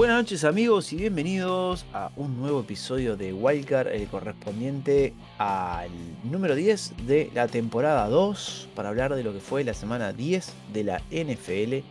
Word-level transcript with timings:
Buenas 0.00 0.16
noches 0.16 0.44
amigos 0.44 0.94
y 0.94 0.96
bienvenidos 0.96 1.84
a 1.92 2.10
un 2.16 2.40
nuevo 2.40 2.60
episodio 2.60 3.18
de 3.18 3.34
Wildcard, 3.34 3.88
el 3.88 4.08
correspondiente 4.08 5.12
al 5.36 5.90
número 6.24 6.54
10 6.54 7.06
de 7.06 7.30
la 7.34 7.48
temporada 7.48 8.08
2, 8.08 8.70
para 8.74 8.88
hablar 8.88 9.14
de 9.14 9.22
lo 9.22 9.34
que 9.34 9.40
fue 9.40 9.62
la 9.62 9.74
semana 9.74 10.14
10 10.14 10.54
de 10.72 10.84
la 10.84 11.02
NFL. 11.10 11.84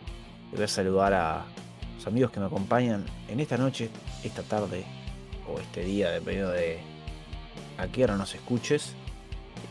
Voy 0.51 0.63
a 0.63 0.67
saludar 0.67 1.13
a 1.13 1.45
los 1.97 2.07
amigos 2.07 2.31
que 2.31 2.39
me 2.39 2.47
acompañan 2.47 3.05
en 3.27 3.41
esta 3.41 3.57
noche, 3.59 3.91
esta 4.23 4.41
tarde 4.41 4.85
o 5.47 5.59
este 5.59 5.83
día, 5.83 6.09
dependiendo 6.09 6.51
de 6.51 6.79
a 7.77 7.87
qué 7.89 8.05
hora 8.05 8.17
nos 8.17 8.33
escuches 8.33 8.93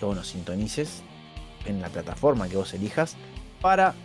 o 0.01 0.15
nos 0.15 0.29
sintonices 0.29 1.03
en 1.67 1.81
la 1.81 1.89
plataforma 1.89 2.49
que 2.49 2.57
vos 2.57 2.73
elijas, 2.73 3.17
para 3.61 3.97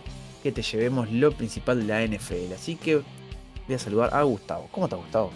que 0.42 0.52
te 0.52 0.64
llevemos 0.64 1.12
lo 1.12 1.34
principal 1.34 1.86
de 1.86 1.86
la 1.86 2.18
NFL. 2.18 2.52
Así 2.56 2.76
que 2.78 3.04
voy 3.68 3.76
a 3.76 3.80
saludar 3.80 4.10
a 4.14 4.22
Gustavo. 4.24 4.68
¿Cómo 4.72 4.86
está 4.86 4.96
Gustavo? 4.96 5.32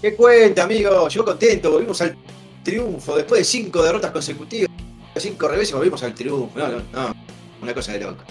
¿Qué 0.00 0.14
cuenta, 0.14 0.64
amigo? 0.64 1.08
Yo 1.08 1.24
contento, 1.24 1.70
volvimos 1.70 2.00
al 2.02 2.16
triunfo 2.62 3.16
después 3.16 3.40
de 3.40 3.44
cinco 3.44 3.82
derrotas 3.82 4.10
consecutivas, 4.10 4.70
cinco 5.16 5.48
reveses, 5.48 5.74
volvimos 5.74 6.02
al 6.02 6.14
triunfo. 6.14 6.58
No, 6.58 6.68
no, 6.68 6.82
no, 6.92 7.14
una 7.62 7.74
cosa 7.74 7.92
de 7.92 8.00
loco. 8.00 8.22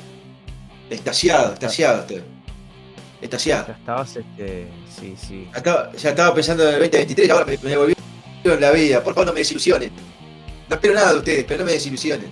Estasiado, 0.90 1.54
estasiado 1.54 2.02
usted. 2.02 2.24
Estasiado. 3.22 3.68
Ya 3.68 3.74
estabas, 3.74 4.16
este. 4.16 4.68
Sí, 5.00 5.16
sí. 5.18 5.48
Ya 5.52 5.58
estaba, 5.58 5.92
ya 5.94 6.10
estaba 6.10 6.36
pensando 6.36 6.64
en 6.64 6.76
el 6.76 6.82
2023, 6.82 7.30
ahora 7.30 7.46
me, 7.46 7.58
me 7.58 7.78
volví 7.78 7.94
en 8.44 8.62
la 8.62 8.72
vida. 8.72 9.04
Por 9.04 9.14
favor, 9.14 9.28
no 9.28 9.34
me 9.34 9.40
desilusionen. 9.40 9.92
No 10.70 10.76
espero 10.76 10.94
nada 10.94 11.14
de 11.14 11.20
ustedes, 11.20 11.46
pero 11.46 11.60
no 11.60 11.66
me 11.66 11.72
desilusionen. 11.72 12.30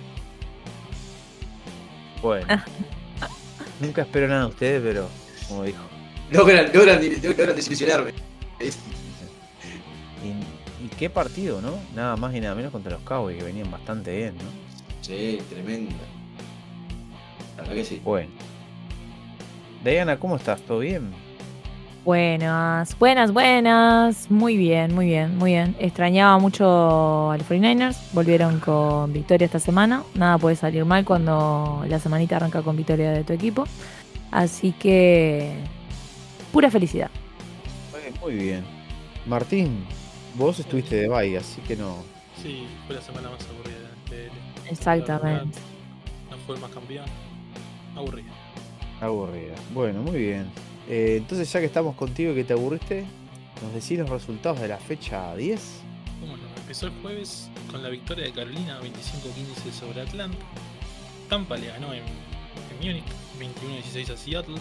Bueno. 2.20 2.46
Nunca 3.80 4.02
espero 4.02 4.28
nada 4.28 4.42
de 4.42 4.46
ustedes, 4.48 4.82
pero 4.82 5.08
como 5.48 5.64
dijo. 5.64 5.82
Logran, 6.38 6.70
logran, 6.72 7.00
logran 7.22 7.56
desilusionarme. 7.56 8.12
Y, 10.24 10.84
y 10.84 10.88
qué 10.90 11.10
partido, 11.10 11.60
¿no? 11.60 11.72
Nada 11.96 12.14
más 12.14 12.32
y 12.32 12.40
nada 12.40 12.54
menos 12.54 12.70
contra 12.70 12.92
los 12.92 13.02
Cowboys, 13.02 13.36
que 13.36 13.42
venían 13.42 13.68
bastante 13.68 14.16
bien, 14.16 14.36
¿no? 14.36 14.44
Sí, 15.00 15.42
tremenda. 15.50 15.96
La 17.56 17.62
verdad 17.64 17.74
que 17.74 17.84
sí. 17.84 18.00
Bueno. 18.04 18.30
Diana, 19.82 20.20
¿cómo 20.20 20.36
estás? 20.36 20.62
¿Todo 20.62 20.78
bien? 20.78 21.10
Buenas, 22.04 22.96
buenas, 23.00 23.32
buenas. 23.32 24.30
Muy 24.30 24.56
bien, 24.56 24.94
muy 24.94 25.06
bien, 25.06 25.36
muy 25.38 25.50
bien. 25.50 25.74
Extrañaba 25.80 26.38
mucho 26.38 27.32
a 27.32 27.36
los 27.36 27.48
49ers. 27.48 27.96
Volvieron 28.12 28.60
con 28.60 29.12
victoria 29.12 29.46
esta 29.46 29.58
semana. 29.58 30.04
Nada 30.14 30.38
puede 30.38 30.54
salir 30.54 30.84
mal 30.84 31.04
cuando 31.04 31.84
la 31.88 31.98
semanita 31.98 32.36
arranca 32.36 32.62
con 32.62 32.76
victoria 32.76 33.10
de 33.10 33.24
tu 33.24 33.32
equipo. 33.32 33.64
Así 34.30 34.70
que 34.70 35.52
pura 36.52 36.70
felicidad. 36.70 37.10
Muy 38.20 38.34
bien. 38.34 38.64
Martín, 39.26 39.84
vos 40.34 40.58
estuviste 40.58 40.96
de 40.96 41.08
bye, 41.08 41.36
así 41.36 41.60
que 41.62 41.76
no. 41.76 41.96
Sí, 42.40 42.66
fue 42.86 42.96
la 42.96 43.02
semana 43.02 43.30
más 43.30 43.40
aburrida 43.48 43.78
de 44.10 44.26
NFL. 44.28 44.68
Exactamente. 44.70 45.58
No 46.30 46.36
fue 46.46 46.56
el 46.56 46.60
más 46.60 46.70
campeón. 46.70 47.06
Aburrida. 47.96 48.32
Aburrida. 49.00 49.54
Bueno, 49.72 50.02
muy 50.02 50.18
bien. 50.18 50.50
Eh, 50.88 51.16
entonces, 51.18 51.50
ya 51.52 51.60
que 51.60 51.66
estamos 51.66 51.94
contigo 51.96 52.32
y 52.32 52.34
que 52.36 52.44
te 52.44 52.52
aburriste, 52.52 53.04
¿nos 53.62 53.74
decís 53.74 53.98
los 53.98 54.08
resultados 54.08 54.60
de 54.60 54.68
la 54.68 54.78
fecha 54.78 55.34
10? 55.34 55.80
Bueno, 56.20 56.42
empezó 56.56 56.86
el 56.86 56.92
jueves 57.02 57.50
con 57.70 57.82
la 57.82 57.88
victoria 57.88 58.24
de 58.24 58.32
Carolina 58.32 58.80
25-15 58.80 59.72
sobre 59.72 60.02
Atlanta. 60.02 60.38
Tampa 61.28 61.56
le 61.56 61.68
ganó 61.68 61.92
en, 61.92 62.02
en 62.02 62.76
Múnich 62.78 63.04
21-16 63.38 64.12
a 64.12 64.16
Seattle. 64.16 64.56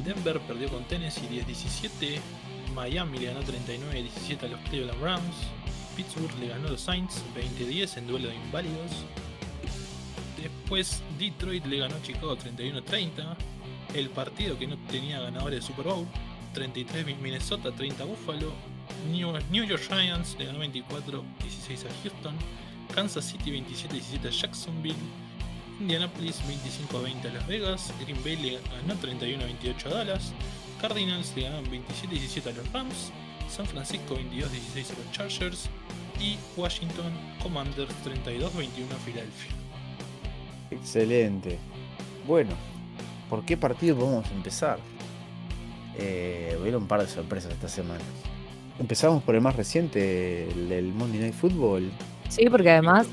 Denver 0.00 0.40
perdió 0.40 0.68
con 0.68 0.84
Tennessee 0.84 1.28
10-17. 1.28 2.18
Miami 2.74 3.18
le 3.18 3.26
ganó 3.26 3.40
39-17 3.42 4.44
a 4.44 4.48
los 4.48 4.60
Cleveland 4.68 5.00
Browns. 5.00 5.36
Pittsburgh 5.96 6.38
le 6.40 6.48
ganó 6.48 6.68
a 6.68 6.70
los 6.72 6.80
Saints 6.80 7.22
20-10 7.36 7.98
en 7.98 8.06
duelo 8.06 8.28
de 8.28 8.34
inválidos. 8.36 8.90
Después 10.40 11.02
Detroit 11.18 11.66
le 11.66 11.78
ganó 11.78 11.94
a 11.96 12.02
Chicago 12.02 12.36
31-30. 12.36 13.36
El 13.94 14.08
partido 14.10 14.58
que 14.58 14.66
no 14.66 14.76
tenía 14.90 15.20
ganadores 15.20 15.60
de 15.60 15.66
Super 15.66 15.86
Bowl. 15.86 16.06
33 16.54 17.18
Minnesota, 17.20 17.70
30 17.70 18.04
Buffalo. 18.04 18.52
New, 19.10 19.32
New 19.50 19.64
York 19.64 19.82
Giants 19.88 20.36
le 20.38 20.46
ganó 20.46 20.64
24-16 20.64 21.86
a 21.86 22.02
Houston. 22.02 22.34
Kansas 22.94 23.24
City 23.24 23.50
27-17 23.50 24.26
a 24.26 24.30
Jacksonville. 24.30 24.96
Indianapolis 25.82 26.40
25-20 26.42 27.28
a 27.28 27.34
Las 27.34 27.46
Vegas. 27.48 27.92
Green 28.00 28.22
Bay 28.22 28.36
le 28.36 28.52
ganó 28.52 29.00
31-28 29.00 29.86
a 29.86 29.94
Dallas. 29.96 30.32
Cardinals 30.80 31.32
le 31.34 31.42
ganaron 31.42 31.64
27-17 31.66 32.46
a 32.46 32.52
los 32.52 32.72
Rams. 32.72 33.12
San 33.48 33.66
Francisco 33.66 34.16
22-16 34.16 34.94
a 34.94 34.98
los 34.98 35.10
Chargers. 35.10 35.68
Y 36.20 36.38
Washington 36.56 37.12
Commanders 37.42 37.92
32-21 38.04 38.46
a 38.94 38.98
Filadelfia. 39.04 39.52
Excelente. 40.70 41.58
Bueno, 42.28 42.52
¿por 43.28 43.44
qué 43.44 43.56
partido 43.56 43.96
vamos 43.96 44.26
a 44.26 44.34
empezar? 44.34 44.78
Eh, 45.98 46.56
hubieron 46.60 46.82
un 46.82 46.88
par 46.88 47.00
de 47.00 47.08
sorpresas 47.08 47.52
esta 47.52 47.68
semana. 47.68 48.04
Empezamos 48.78 49.22
por 49.24 49.34
el 49.34 49.40
más 49.40 49.56
reciente, 49.56 50.48
el 50.48 50.68
del 50.68 50.92
Monday 50.92 51.20
Night 51.20 51.34
Football. 51.34 51.90
Sí, 52.28 52.46
porque 52.48 52.70
además, 52.70 53.08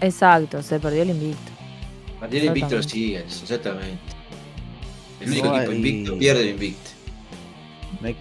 exacto, 0.00 0.62
se 0.62 0.78
perdió 0.78 1.02
el 1.02 1.10
invicto. 1.10 1.53
El 2.30 2.44
invicto 2.44 2.76
los 2.76 2.86
Exactamente. 2.86 3.16
Eagles, 3.16 3.42
exactamente. 3.42 3.98
El 5.20 5.30
único 5.30 5.46
No 5.46 5.56
equipo 5.58 5.72
invicto 5.72 6.18
pierde 6.18 6.42
el 6.42 6.48
invicto. 6.50 6.90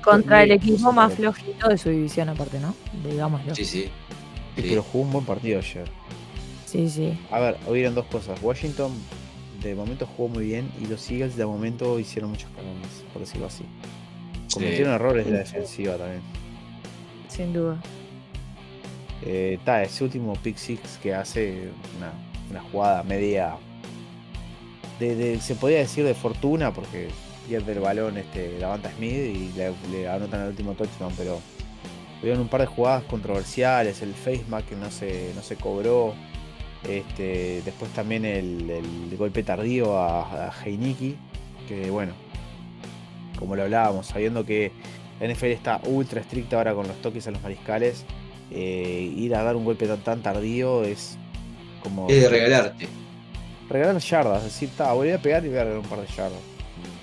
Contra 0.02 0.44
el 0.44 0.52
equipo 0.52 0.92
más 0.92 1.14
flojito 1.14 1.68
de 1.68 1.78
su 1.78 1.90
división, 1.90 2.30
aparte, 2.30 2.60
¿no? 2.60 2.76
Digámoslo. 3.10 3.56
Sí, 3.56 3.66
sí. 3.66 3.82
Sí, 4.56 4.62
Sí. 4.62 4.68
pero 4.70 4.84
jugó 4.84 5.04
un 5.06 5.12
buen 5.14 5.26
partido 5.26 5.60
ayer. 5.60 5.90
Sí, 6.66 6.90
sí. 6.90 7.18
A 7.32 7.40
ver, 7.40 7.58
hubieron 7.68 7.96
dos 7.96 8.06
cosas. 8.06 8.40
Washington 8.42 8.92
de 9.62 9.74
momento 9.76 10.06
jugó 10.06 10.30
muy 10.30 10.46
bien 10.46 10.72
y 10.82 10.86
los 10.86 11.10
Eagles 11.10 11.36
de 11.36 11.46
momento 11.46 12.00
hicieron 12.00 12.30
muchos 12.32 12.50
calones, 12.56 13.04
por 13.12 13.22
decirlo 13.22 13.48
así. 13.48 13.64
Cometieron 14.54 14.94
errores 14.94 15.26
de 15.26 15.32
la 15.32 15.38
defensiva 15.40 15.98
también. 15.98 16.22
Sin 17.30 17.52
duda. 17.54 17.82
Eh, 19.24 19.58
ta, 19.66 19.82
ese 19.82 20.04
último 20.04 20.34
pick 20.44 20.58
six 20.58 21.00
que 21.02 21.16
hace 21.16 21.70
una, 21.98 22.12
una 22.52 22.62
jugada 22.70 23.02
media 23.04 23.56
se 25.42 25.56
podía 25.56 25.80
decir 25.80 26.06
de 26.06 26.14
fortuna 26.14 26.74
porque 26.74 27.10
pierde 27.48 27.74
el 27.74 27.80
balón 27.80 28.18
este 28.18 28.58
Lavanta 28.60 28.92
Smith 28.92 29.12
y 29.12 29.52
le, 29.56 29.74
le 29.92 30.08
anotan 30.08 30.42
el 30.42 30.48
último 30.50 30.74
touchdown, 30.74 31.14
pero 31.18 31.40
hubieron 32.22 32.42
un 32.42 32.48
par 32.48 32.62
de 32.62 32.68
jugadas 32.68 33.04
controversiales, 33.04 34.02
el 34.02 34.14
face 34.14 34.44
mask 34.48 34.70
que 34.70 34.76
no 34.76 34.90
se, 34.90 35.32
no 35.36 35.42
se 35.42 35.56
cobró, 35.58 36.14
este, 36.88 37.62
después 37.64 37.92
también 37.92 38.26
el, 38.26 39.16
golpe 39.18 39.44
tardío 39.44 39.98
a, 39.98 40.48
a 40.48 40.64
Heineke, 40.64 41.16
que 41.68 41.90
bueno, 41.90 42.14
como 43.38 43.56
lo 43.56 43.64
hablábamos, 43.64 44.08
sabiendo 44.08 44.46
que 44.46 44.72
la 45.20 45.28
NFL 45.28 45.46
está 45.48 45.82
ultra 45.86 46.22
estricta 46.22 46.58
ahora 46.58 46.74
con 46.74 46.88
los 46.88 47.02
toques 47.02 47.28
a 47.28 47.32
los 47.32 47.42
mariscales, 47.42 48.06
eh, 48.52 49.14
ir 49.16 49.36
a 49.36 49.44
dar 49.44 49.56
un 49.56 49.66
golpe 49.66 49.88
tan, 49.88 50.00
tan 50.00 50.22
tardío 50.22 50.84
es 50.84 51.18
como 51.82 52.08
Es 52.10 52.22
de 52.22 52.30
regalarte. 52.30 52.88
Regalar 53.74 54.02
yardas, 54.02 54.38
es 54.40 54.44
decir, 54.46 54.70
ta, 54.78 54.94
voy 54.94 55.12
a 55.12 55.18
pegar 55.18 55.44
y 55.46 55.50
voy 55.50 55.58
a 55.58 55.64
regalar 55.64 55.84
un 55.84 55.90
par 55.90 56.00
de 56.00 56.08
yardas. 56.08 56.40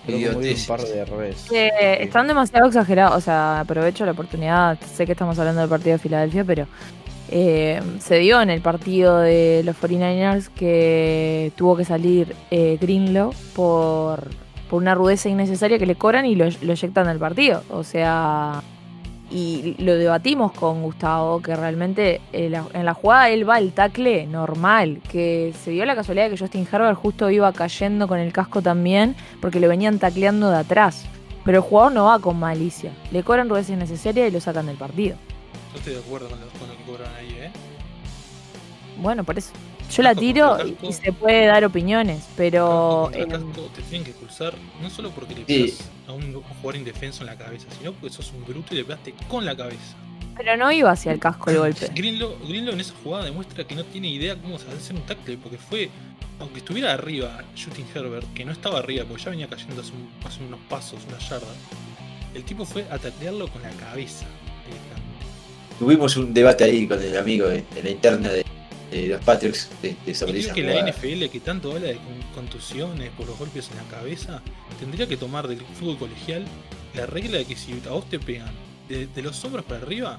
Creo 0.06 0.19
que 0.19 0.28
hubo 0.31 0.38
un 0.38 0.67
par 0.67 0.81
de 0.81 0.99
errores. 0.99 1.46
Eh, 1.52 1.99
están 2.00 2.26
demasiado 2.26 2.67
exagerados, 2.67 3.17
o 3.17 3.20
sea, 3.20 3.61
aprovecho 3.61 4.06
la 4.06 4.12
oportunidad, 4.12 4.78
sé 4.81 5.05
que 5.05 5.12
estamos 5.12 5.38
hablando 5.38 5.61
del 5.61 5.70
partido 5.70 5.93
de 5.93 5.99
Filadelfia, 5.99 6.44
pero 6.44 6.67
eh, 7.31 7.81
se 8.00 8.19
dio 8.19 8.40
en 8.40 8.50
el 8.50 8.61
partido 8.61 9.19
de 9.19 9.62
los 9.64 9.76
49ers 9.76 10.49
que 10.49 11.52
tuvo 11.55 11.76
que 11.76 11.84
salir 11.84 12.34
eh, 12.50 12.78
Greenlow 12.81 13.32
por, 13.55 14.31
por 14.69 14.81
una 14.81 14.94
rudeza 14.94 15.28
innecesaria 15.28 15.78
que 15.78 15.87
le 15.87 15.96
cobran 15.96 16.25
y 16.26 16.34
lo, 16.34 16.49
lo 16.62 16.73
eyectan 16.73 17.06
del 17.06 17.19
partido. 17.19 17.62
O 17.70 17.84
sea, 17.84 18.62
y 19.30 19.76
lo 19.78 19.94
debatimos 19.96 20.52
con 20.52 20.82
Gustavo, 20.82 21.40
que 21.40 21.54
realmente 21.54 22.20
en 22.32 22.52
la, 22.52 22.64
en 22.74 22.84
la 22.84 22.94
jugada 22.94 23.30
él 23.30 23.48
va 23.48 23.56
al 23.56 23.72
tackle 23.72 24.26
normal, 24.26 25.00
que 25.10 25.54
se 25.62 25.70
dio 25.70 25.84
la 25.84 25.94
casualidad 25.94 26.24
de 26.26 26.30
que 26.32 26.38
Justin 26.38 26.66
Herbert 26.70 26.98
justo 26.98 27.30
iba 27.30 27.52
cayendo 27.52 28.08
con 28.08 28.18
el 28.18 28.32
casco 28.32 28.60
también, 28.60 29.14
porque 29.40 29.60
lo 29.60 29.68
venían 29.68 29.98
tacleando 29.98 30.50
de 30.50 30.58
atrás. 30.58 31.06
Pero 31.44 31.58
el 31.58 31.64
jugador 31.64 31.92
no 31.92 32.04
va 32.06 32.18
con 32.18 32.38
malicia. 32.38 32.92
Le 33.12 33.22
cobran 33.22 33.48
rudeza 33.48 33.72
innecesaria 33.72 34.26
y 34.26 34.30
lo 34.30 34.40
sacan 34.40 34.66
del 34.66 34.76
partido. 34.76 35.16
Yo 35.72 35.78
estoy 35.78 35.94
de 35.94 36.00
acuerdo 36.00 36.28
con 36.28 36.40
lo, 36.40 36.46
con 36.46 36.68
lo 36.68 36.76
que 36.76 36.82
cobran 36.84 37.14
ahí, 37.14 37.36
¿eh? 37.40 37.50
Bueno, 39.00 39.24
por 39.24 39.38
eso. 39.38 39.52
Yo 39.90 40.02
la 40.02 40.14
tiro 40.14 40.56
y, 40.82 40.92
se 40.92 41.12
puede 41.12 41.46
dar 41.46 41.64
opiniones, 41.64 42.25
pero. 42.37 43.10
Casco 43.12 43.70
te 43.75 43.82
tienen 43.82 44.04
que 44.04 44.10
expulsar 44.10 44.54
no 44.82 44.88
solo 44.90 45.10
porque 45.10 45.34
le 45.34 45.40
Sí. 45.46 45.64
pegas 45.64 45.90
a 46.08 46.12
un 46.12 46.32
jugador 46.34 46.76
indefenso 46.76 47.22
en 47.22 47.26
la 47.26 47.37
cabeza, 47.37 47.66
sino 47.78 47.92
porque 47.92 48.14
sos 48.14 48.32
un 48.32 48.44
bruto 48.44 48.72
y 48.75 48.78
le 48.78 48.84
pegaste 48.84 49.14
con 49.28 49.44
la 49.44 49.56
cabeza. 49.56 49.96
pero 50.37 50.56
no 50.56 50.72
iba 50.72 50.90
hacia 50.90 51.12
el 51.12 51.19
casco 51.19 51.50
el 51.50 51.58
golpe. 51.58 51.88
Greenlow, 51.94 52.34
Greenlow 52.48 52.72
en 52.72 52.81
esa 52.81 52.94
jugada 53.02 53.25
demuestra 53.26 53.64
que 53.66 53.75
no 53.75 53.84
tiene 53.84 54.08
idea 54.08 54.37
cómo 54.40 54.56
hacer 54.56 54.96
un 54.96 55.02
tackle, 55.02 55.37
porque 55.37 55.58
fue, 55.58 55.90
aunque 56.38 56.60
estuviera 56.60 56.94
arriba 56.94 57.42
Shooting 57.54 57.84
Herbert, 57.94 58.32
que 58.32 58.46
no 58.46 58.52
estaba 58.52 58.78
arriba, 58.78 59.04
porque 59.06 59.22
ya 59.25 59.31
venía 59.31 59.48
cayendo 59.48 59.82
hace, 59.82 59.92
un- 59.92 60.08
hace 60.26 60.42
unos 60.42 60.60
pasos, 60.70 61.00
unas 61.08 61.28
yardas, 61.28 61.48
El 62.34 62.44
tipo 62.44 62.64
fue 62.64 62.87
a 62.90 62.96
taclearlo 62.98 63.48
con 63.48 63.60
la 63.60 63.70
cabeza. 63.70 64.25
Tuvimos 65.78 66.16
un 66.16 66.32
debate 66.32 66.64
ahí 66.64 66.87
con 66.87 67.02
el 67.02 67.16
amigo 67.19 67.48
en, 67.50 67.64
en 67.75 67.84
la 67.84 67.90
interna 67.90 68.28
de, 68.31 68.44
de 68.90 69.06
los 69.08 69.25
Patriots 69.25 69.69
de, 69.82 69.96
de 70.04 70.14
sobre 70.14 70.32
creo 70.32 70.44
esa 70.44 70.54
que 70.54 70.62
la. 70.62 70.90
NFL, 70.90 71.28
que 71.31 71.40
tanto 71.40 71.70
habla 71.72 71.88
de 71.88 71.94
con- 71.96 72.32
contusiones 72.44 73.10
por 73.10 73.26
los 73.26 73.38
golpes 73.38 73.70
en 73.70 73.76
la 73.76 73.84
cabeza, 73.84 74.42
tendría 74.78 75.06
que 75.06 75.16
tomar 75.16 75.46
del 75.48 75.60
fútbol 75.60 75.96
colegial 75.98 76.44
la 76.94 77.06
regla 77.06 77.38
de 77.38 77.44
que 77.44 77.56
si 77.56 77.72
a 77.88 77.90
vos 77.92 78.04
te 78.10 78.19
pegan 78.19 78.50
de, 78.88 79.06
de 79.06 79.22
los 79.22 79.44
hombros 79.44 79.64
para 79.64 79.81
arriba, 79.82 80.19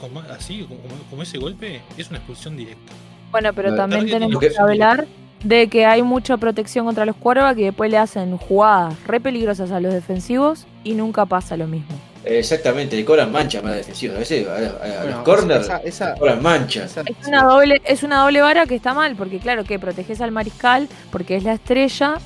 como- 0.00 0.20
así, 0.20 0.62
como, 0.62 0.80
como- 1.10 1.22
ese 1.22 1.38
golpe, 1.38 1.82
es 1.96 2.08
una 2.08 2.18
expulsión 2.18 2.56
directa. 2.56 2.92
Bueno, 3.30 3.52
pero 3.54 3.70
No, 3.70 3.76
también 3.76 4.06
tenemos 4.08 4.38
que- 4.40 4.48
que 4.50 4.58
hablar 4.58 5.06
de 5.44 5.68
que 5.68 5.84
hay 5.84 6.02
mucha 6.02 6.36
protección 6.38 6.86
contra 6.86 7.04
los 7.04 7.16
quarterbacks 7.16 7.58
y 7.60 7.64
después 7.64 7.90
le 7.90 7.98
hacen 7.98 8.36
jugadas 8.38 8.94
re 9.06 9.20
peligrosas 9.20 9.70
a 9.70 9.80
los 9.80 9.92
defensivos 9.92 10.66
y 10.84 10.94
nunca 10.94 11.26
pasa 11.26 11.56
lo 11.56 11.66
mismo. 11.66 11.94
Exactamente, 12.26 12.96
le 12.96 13.04
cobran 13.04 13.30
manchas 13.30 13.62
más 13.62 13.74
defensivas. 13.76 14.16
A 14.16 14.18
veces 14.18 14.46
a, 14.48 14.52
a- 14.52 14.56
a 14.56 14.58
Bueno, 15.02 15.16
los 15.16 15.24
corners 15.24 15.64
esa- 15.64 15.78
esa- 15.78 16.14
cobran 16.16 16.42
manchas. 16.42 16.90
esa- 16.90 17.02
Es 17.02 17.26
una 17.28 17.44
doble, 17.44 17.80
es 17.84 18.02
una 18.02 18.22
doble 18.22 18.40
vara 18.42 18.66
que 18.66 18.74
está 18.74 18.92
mal, 18.94 19.14
porque 19.16 19.38
claro 19.38 19.64
que 19.64 19.78
proteges 19.78 20.20
al 20.20 20.32
mariscal 20.32 20.88
porque 21.12 21.36
es 21.36 21.44
la 21.44 21.52
estrella 21.54 22.16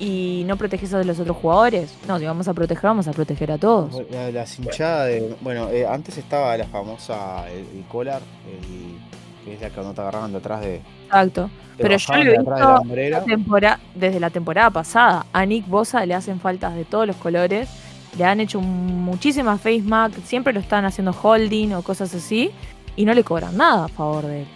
y 0.00 0.44
no 0.46 0.56
proteges 0.56 0.92
a 0.94 1.02
los 1.02 1.18
otros 1.20 1.36
jugadores. 1.36 1.94
No, 2.06 2.18
si 2.18 2.24
vamos 2.24 2.46
a 2.48 2.54
proteger, 2.54 2.84
vamos 2.84 3.08
a 3.08 3.12
proteger 3.12 3.52
a 3.52 3.58
todos. 3.58 3.92
La, 4.10 4.30
la 4.30 4.46
cinchada 4.46 5.06
de. 5.06 5.34
Bueno, 5.40 5.68
eh, 5.70 5.86
antes 5.86 6.18
estaba 6.18 6.56
la 6.56 6.66
famosa. 6.66 7.48
El, 7.50 7.58
el 7.78 7.84
collar, 7.88 8.20
el, 8.48 8.98
que 9.44 9.54
es 9.54 9.60
la 9.60 9.70
que 9.70 9.80
no 9.80 9.94
te 9.94 10.00
agarraban 10.00 10.32
de 10.32 10.38
atrás 10.38 10.60
de. 10.60 10.80
Exacto. 11.06 11.50
Pero 11.76 11.96
yo 11.96 12.12
lo 12.12 12.20
he 12.20 12.24
de 12.24 12.30
de 12.30 12.38
visto 12.38 12.50
la. 12.56 13.24
Tempora- 13.24 13.78
desde 13.94 14.20
la 14.20 14.30
temporada 14.30 14.70
pasada. 14.70 15.26
A 15.32 15.44
Nick 15.46 15.66
Bosa 15.68 16.04
le 16.06 16.14
hacen 16.14 16.40
faltas 16.40 16.74
de 16.74 16.84
todos 16.84 17.06
los 17.06 17.16
colores. 17.16 17.68
Le 18.16 18.24
han 18.24 18.40
hecho 18.40 18.60
muchísimas 18.60 19.60
face 19.60 19.82
mask, 19.82 20.14
siempre 20.24 20.52
lo 20.52 20.60
están 20.60 20.84
haciendo 20.84 21.12
holding 21.12 21.72
o 21.72 21.82
cosas 21.82 22.14
así. 22.14 22.50
Y 22.96 23.04
no 23.04 23.14
le 23.14 23.22
cobran 23.22 23.56
nada 23.56 23.84
a 23.84 23.88
favor 23.88 24.26
de 24.26 24.40
él. 24.42 24.46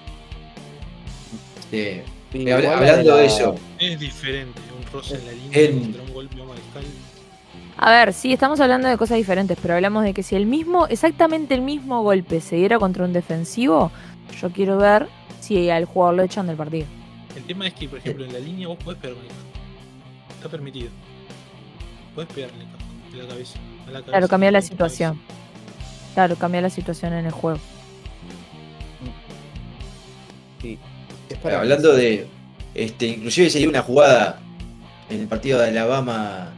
Sí, 1.70 2.50
hablando 2.50 2.84
de 2.86 3.04
la- 3.04 3.22
eso, 3.24 3.54
Es 3.78 3.98
diferente, 4.00 4.60
un 4.76 4.92
roce 4.92 5.14
en 5.16 5.26
la 5.26 5.32
línea 5.32 5.82
contra 5.82 6.02
un 6.02 6.12
golpe 6.12 6.40
a 6.42 6.44
mariscal. 6.44 6.84
A 7.78 7.90
ver, 7.90 8.12
sí, 8.12 8.32
estamos 8.32 8.60
hablando 8.60 8.88
de 8.88 8.96
cosas 8.96 9.16
diferentes, 9.16 9.56
pero 9.60 9.74
hablamos 9.74 10.04
de 10.04 10.12
que 10.14 10.22
si 10.22 10.34
el 10.36 10.46
mismo, 10.46 10.86
exactamente 10.88 11.54
el 11.54 11.62
mismo 11.62 12.02
golpe 12.02 12.40
se 12.40 12.56
diera 12.56 12.78
contra 12.78 13.04
un 13.04 13.12
defensivo, 13.12 13.90
yo 14.40 14.50
quiero 14.50 14.76
ver 14.76 15.08
si 15.40 15.68
al 15.70 15.84
jugador 15.86 16.14
lo 16.16 16.22
echan 16.22 16.46
del 16.46 16.56
partido. 16.56 16.86
El 17.36 17.44
tema 17.44 17.66
es 17.66 17.74
que, 17.74 17.88
por 17.88 17.98
ejemplo, 17.98 18.24
en 18.24 18.32
la 18.32 18.38
línea 18.38 18.68
vos 18.68 18.78
podés 18.84 19.00
pegar 19.00 19.16
con 19.16 19.24
el. 19.24 19.30
Está 20.36 20.48
permitido. 20.48 20.90
Podés 22.14 22.28
pegarle 22.32 22.56
el 22.64 22.70
de 22.70 22.81
la 23.18 23.26
cabeza. 23.26 23.58
A 23.58 23.86
la 23.86 23.92
cabeza 23.92 24.10
Claro, 24.10 24.28
cambia 24.28 24.50
la 24.50 24.60
con 24.60 24.68
situación. 24.68 25.14
cabeza. 25.14 26.12
Claro, 26.14 26.36
cambia 26.36 26.60
la 26.60 26.70
situación 26.70 27.12
en 27.14 27.26
el 27.26 27.32
juego. 27.32 27.58
sí, 30.60 30.78
es 31.28 31.38
para- 31.38 31.60
hablando 31.60 31.94
de. 31.94 32.26
Este, 32.74 33.06
inclusive 33.06 33.50
se 33.50 33.58
dio 33.58 33.68
una 33.68 33.82
jugada 33.82 34.40
en 35.10 35.20
el 35.20 35.26
partido 35.26 35.58
de 35.58 35.68
Alabama 35.68 36.52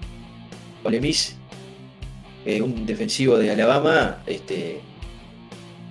Ole 0.84 1.00
Miss. 1.00 1.36
eh, 2.46 2.60
un 2.60 2.84
defensivo 2.84 3.38
de 3.38 3.50
Alabama. 3.50 4.18
Este, 4.26 4.80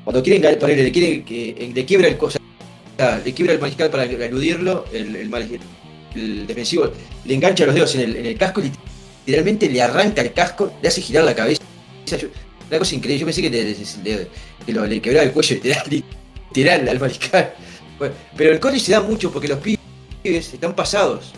cuando 0.04 0.21
quieren 0.21 0.42
ganar, 0.42 0.59
ponerle, 0.59 0.83
le 0.83 0.92
quieren 0.92 1.25
que 1.25 1.50
eh, 1.50 1.71
le 1.74 1.86
quiebra 1.86 2.07
el 2.07 2.18
cosa. 2.18 2.38
Le 3.25 3.33
quiebra 3.33 3.54
el 3.54 3.59
mariscal 3.59 3.89
para 3.89 4.04
eludirlo. 4.04 4.86
El, 4.94 5.16
el 6.16 6.45
defensivo 6.48 6.92
le 7.25 7.33
engancha 7.33 7.66
los 7.66 7.74
dedos 7.74 7.95
en 7.95 8.01
el, 8.01 8.16
en 8.18 8.25
el 8.27 8.38
casco 8.38 8.62
y 8.62 8.71
literalmente 9.25 9.70
le 9.70 9.81
arranca 9.81 10.22
el 10.22 10.34
casco, 10.34 10.74
le 10.81 10.88
hace 10.88 11.02
girar 11.02 11.24
la 11.24 11.36
cabeza. 11.36 11.62
Una 12.70 12.80
cosa 12.80 12.96
increíble. 12.96 13.20
Yo 13.20 13.25
pensé 13.25 13.42
que, 13.42 13.50
le, 13.50 13.75
que 14.66 14.74
le 14.74 15.02
quebraba 15.02 15.25
el 15.25 15.31
cuello 15.31 15.56
literal, 15.56 16.04
literal 16.50 16.90
al 16.90 17.00
mariscal. 17.00 17.54
Pero 18.36 18.52
el 18.52 18.60
college 18.60 18.86
se 18.86 18.92
da 18.92 19.02
mucho 19.02 19.31
porque 19.31 19.48
los 19.48 19.60
pibes 19.60 19.80
están 20.54 20.75
pasados. 20.75 21.31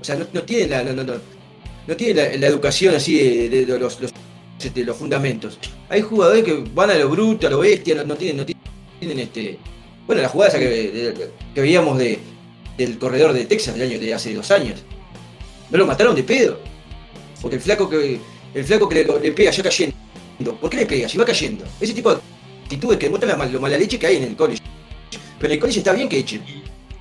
O 0.00 0.04
sea, 0.04 0.16
no, 0.16 0.26
no 0.32 0.42
tienen 0.42 0.70
la, 0.70 0.82
no, 0.82 1.96
tienen 1.96 2.40
la, 2.40 2.46
educación 2.46 2.94
así 2.94 3.18
de, 3.18 3.48
de- 3.48 3.66
de 3.66 3.88
este, 4.58 4.84
los 4.84 4.96
fundamentos. 4.96 5.58
Hay 5.88 6.00
jugadores 6.00 6.44
que 6.44 6.64
van 6.74 6.90
a 6.90 6.94
lo 6.94 7.08
bruto, 7.08 7.46
a 7.46 7.50
lo 7.50 7.58
bestia, 7.58 8.02
no, 8.04 8.14
tienen, 8.16 8.36
no 8.38 8.46
tienen 8.46 9.18
este. 9.18 9.58
Bueno, 10.06 10.22
la 10.22 10.28
jugada 10.28 10.50
esa 10.50 10.58
que 10.58 11.30
veíamos 11.54 11.98
de, 11.98 12.18
del 12.76 12.98
corredor 12.98 13.32
de 13.32 13.44
Texas 13.46 13.74
del 13.76 13.90
año 13.90 13.98
de 13.98 14.14
hace 14.14 14.34
dos 14.34 14.50
años. 14.50 14.82
No 15.70 15.78
lo 15.78 15.86
mataron 15.86 16.14
de 16.14 16.22
pedo. 16.22 16.60
Porque 17.44 17.56
el 17.56 17.62
flaco 17.62 17.90
que. 17.90 18.18
El 18.54 18.64
flaco 18.64 18.88
que 18.88 19.04
le, 19.04 19.20
le 19.20 19.32
pega 19.32 19.50
ya 19.50 19.62
cayendo. 19.62 19.94
¿Por 20.62 20.70
qué 20.70 20.78
le 20.78 20.86
pega? 20.86 21.06
Si 21.10 21.18
va 21.18 21.26
cayendo. 21.26 21.62
Ese 21.78 21.92
tipo 21.92 22.14
de 22.14 22.18
actitudes 22.62 22.96
que 22.96 23.04
demuestran 23.04 23.38
la, 23.38 23.44
lo 23.44 23.60
mala 23.60 23.76
leche 23.76 23.98
que 23.98 24.06
hay 24.06 24.16
en 24.16 24.22
el 24.22 24.34
college. 24.34 24.62
Pero 25.38 25.52
en 25.52 25.52
el 25.52 25.60
college 25.60 25.80
está 25.80 25.92
bien 25.92 26.08
que 26.08 26.20
echen. 26.20 26.42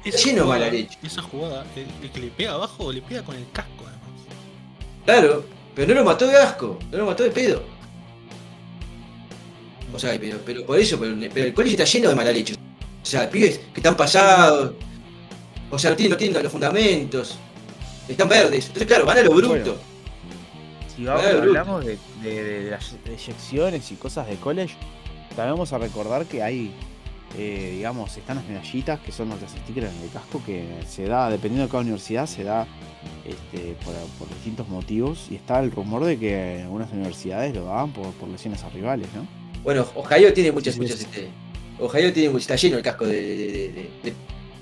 Está 0.03 0.19
lleno 0.19 0.41
de 0.41 0.49
mala 0.49 0.69
leche. 0.69 0.97
Esa 1.01 1.21
jugada, 1.21 1.65
el, 1.77 1.85
el 2.03 2.11
que 2.11 2.19
le 2.19 2.27
pega 2.27 2.51
abajo, 2.55 2.91
le 2.91 3.01
pega 3.01 3.23
con 3.23 3.37
el 3.37 3.45
casco 3.53 3.85
además. 3.87 4.09
Claro, 5.05 5.45
pero 5.73 5.87
no 5.87 5.93
lo 6.01 6.03
mató 6.03 6.27
de 6.27 6.35
asco, 6.35 6.77
no 6.91 6.97
lo 6.97 7.05
mató 7.05 7.23
de 7.23 7.31
pedo. 7.31 7.63
O 9.93 9.97
sea, 9.97 10.19
pero, 10.19 10.39
pero 10.45 10.65
por 10.65 10.77
eso, 10.77 10.99
pero, 10.99 11.15
pero 11.33 11.45
el 11.45 11.53
colegio 11.53 11.77
está 11.81 11.89
lleno 11.89 12.09
de 12.09 12.15
mala 12.15 12.33
leche. 12.33 12.55
O 13.01 13.05
sea, 13.05 13.29
pibes 13.29 13.59
que 13.73 13.79
están 13.79 13.95
pasados, 13.95 14.73
o 15.71 15.79
sea, 15.79 15.91
no 15.91 15.95
tienen, 15.95 16.11
no 16.11 16.17
tienen 16.17 16.43
los 16.43 16.51
fundamentos, 16.51 17.37
están 18.09 18.27
verdes. 18.27 18.65
Entonces, 18.65 18.87
claro, 18.87 19.05
van 19.05 19.19
a 19.19 19.21
lo 19.21 19.31
bruto. 19.31 19.47
Bueno. 19.47 19.92
Si 20.95 21.05
vamos- 21.05 21.25
hablamos 21.25 21.85
de, 21.85 21.97
de- 22.21 22.43
de 22.63 22.71
las 22.71 22.95
eyecciones 23.05 23.91
y 23.91 23.95
cosas 23.95 24.27
de 24.27 24.35
college, 24.35 24.75
también 25.35 25.53
vamos 25.55 25.73
a 25.73 25.77
recordar 25.79 26.25
que 26.25 26.43
hay, 26.43 26.71
eh, 27.37 27.71
digamos, 27.77 28.15
están 28.15 28.35
las 28.37 28.45
medallitas 28.45 28.99
que 28.99 29.11
son 29.11 29.29
los 29.29 29.39
stickers 29.39 29.91
en 29.91 30.01
el 30.03 30.09
casco 30.09 30.41
que 30.45 30.67
se 30.87 31.05
da, 31.05 31.29
dependiendo 31.29 31.63
de 31.65 31.69
cada 31.71 31.81
universidad, 31.81 32.27
se 32.27 32.43
da 32.43 32.67
este, 33.25 33.75
por, 33.83 33.93
por 34.19 34.29
distintos 34.29 34.67
motivos. 34.69 35.27
Y 35.31 35.35
está 35.35 35.59
el 35.59 35.71
rumor 35.71 36.03
de 36.05 36.19
que 36.19 36.61
algunas 36.61 36.91
universidades 36.91 37.55
lo 37.55 37.65
daban 37.65 37.91
por, 37.91 38.11
por 38.13 38.29
lesiones 38.29 38.63
a 38.63 38.69
rivales, 38.69 39.07
¿no? 39.15 39.25
Bueno, 39.63 39.85
Ohio 39.95 40.31
tiene 40.33 40.51
muchas, 40.51 40.75
Sí, 40.75 40.81
muchas, 40.81 40.97
sí. 40.99 41.05
este, 41.05 41.29
Ohio 41.79 42.13
tiene, 42.13 42.37
está 42.37 42.55
lleno 42.55 42.77
el 42.77 42.83
casco 42.83 43.05
de, 43.07 43.89
de, 44.03 44.13